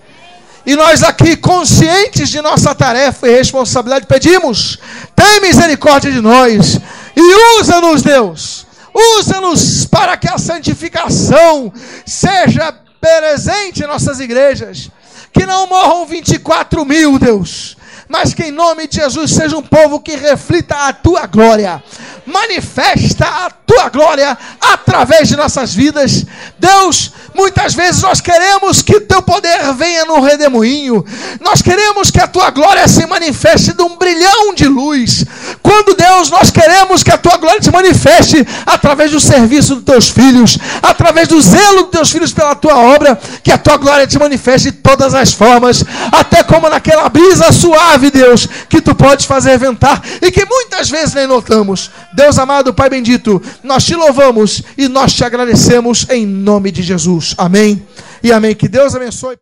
E 0.68 0.76
nós 0.76 1.02
aqui, 1.02 1.34
conscientes 1.34 2.28
de 2.28 2.42
nossa 2.42 2.74
tarefa 2.74 3.26
e 3.26 3.34
responsabilidade, 3.34 4.04
pedimos: 4.04 4.78
tem 5.16 5.40
misericórdia 5.40 6.12
de 6.12 6.20
nós 6.20 6.78
e 7.16 7.58
usa-nos, 7.58 8.02
Deus. 8.02 8.66
Usa-nos 8.92 9.86
para 9.86 10.14
que 10.18 10.28
a 10.28 10.36
santificação 10.36 11.72
seja 12.04 12.70
presente 13.00 13.82
em 13.82 13.86
nossas 13.86 14.20
igrejas. 14.20 14.90
Que 15.32 15.46
não 15.46 15.66
morram 15.68 16.04
24 16.04 16.84
mil, 16.84 17.18
Deus 17.18 17.78
mas 18.08 18.32
que 18.32 18.44
em 18.44 18.50
nome 18.50 18.88
de 18.88 18.96
Jesus 18.96 19.30
seja 19.30 19.56
um 19.56 19.62
povo 19.62 20.00
que 20.00 20.16
reflita 20.16 20.74
a 20.74 20.92
tua 20.94 21.26
glória, 21.26 21.82
manifesta 22.28 23.24
a 23.24 23.50
tua 23.50 23.88
glória 23.88 24.36
através 24.60 25.28
de 25.28 25.36
nossas 25.36 25.74
vidas. 25.74 26.24
Deus, 26.58 27.12
muitas 27.34 27.74
vezes 27.74 28.02
nós 28.02 28.20
queremos 28.20 28.82
que 28.82 29.00
teu 29.00 29.22
poder 29.22 29.72
venha 29.74 30.04
no 30.04 30.20
redemoinho, 30.20 31.04
nós 31.40 31.62
queremos 31.62 32.10
que 32.10 32.20
a 32.20 32.26
tua 32.26 32.50
glória 32.50 32.86
se 32.86 33.06
manifeste 33.06 33.72
de 33.72 33.82
um 33.82 33.96
brilhão 33.96 34.54
de 34.54 34.66
luz. 34.66 35.24
Quando 35.62 35.94
Deus, 35.94 36.30
nós 36.30 36.50
queremos 36.50 37.02
que 37.02 37.10
a 37.10 37.18
tua 37.18 37.36
glória 37.36 37.62
se 37.62 37.70
manifeste 37.70 38.46
através 38.66 39.10
do 39.10 39.20
serviço 39.20 39.76
dos 39.76 39.84
teus 39.84 40.08
filhos, 40.08 40.58
através 40.82 41.28
do 41.28 41.40
zelo 41.40 41.82
dos 41.82 41.90
teus 41.90 42.10
filhos 42.10 42.32
pela 42.32 42.54
tua 42.54 42.76
obra, 42.76 43.18
que 43.42 43.52
a 43.52 43.58
tua 43.58 43.76
glória 43.76 44.08
se 44.08 44.18
manifeste 44.18 44.70
de 44.70 44.78
todas 44.78 45.14
as 45.14 45.32
formas, 45.32 45.84
até 46.12 46.42
como 46.42 46.68
naquela 46.68 47.08
brisa 47.08 47.52
suave, 47.52 48.10
Deus, 48.10 48.48
que 48.68 48.80
tu 48.80 48.94
podes 48.94 49.26
fazer 49.26 49.58
ventar 49.58 50.02
e 50.20 50.30
que 50.30 50.44
muitas 50.44 50.90
vezes 50.90 51.14
nem 51.14 51.26
notamos. 51.26 51.90
Deus 52.18 52.36
amado, 52.36 52.74
Pai 52.74 52.90
bendito, 52.90 53.40
nós 53.62 53.84
te 53.84 53.94
louvamos 53.94 54.60
e 54.76 54.88
nós 54.88 55.14
te 55.14 55.22
agradecemos 55.22 56.04
em 56.10 56.26
nome 56.26 56.72
de 56.72 56.82
Jesus. 56.82 57.32
Amém 57.38 57.80
e 58.20 58.32
amém. 58.32 58.56
Que 58.56 58.66
Deus 58.66 58.92
abençoe. 58.96 59.36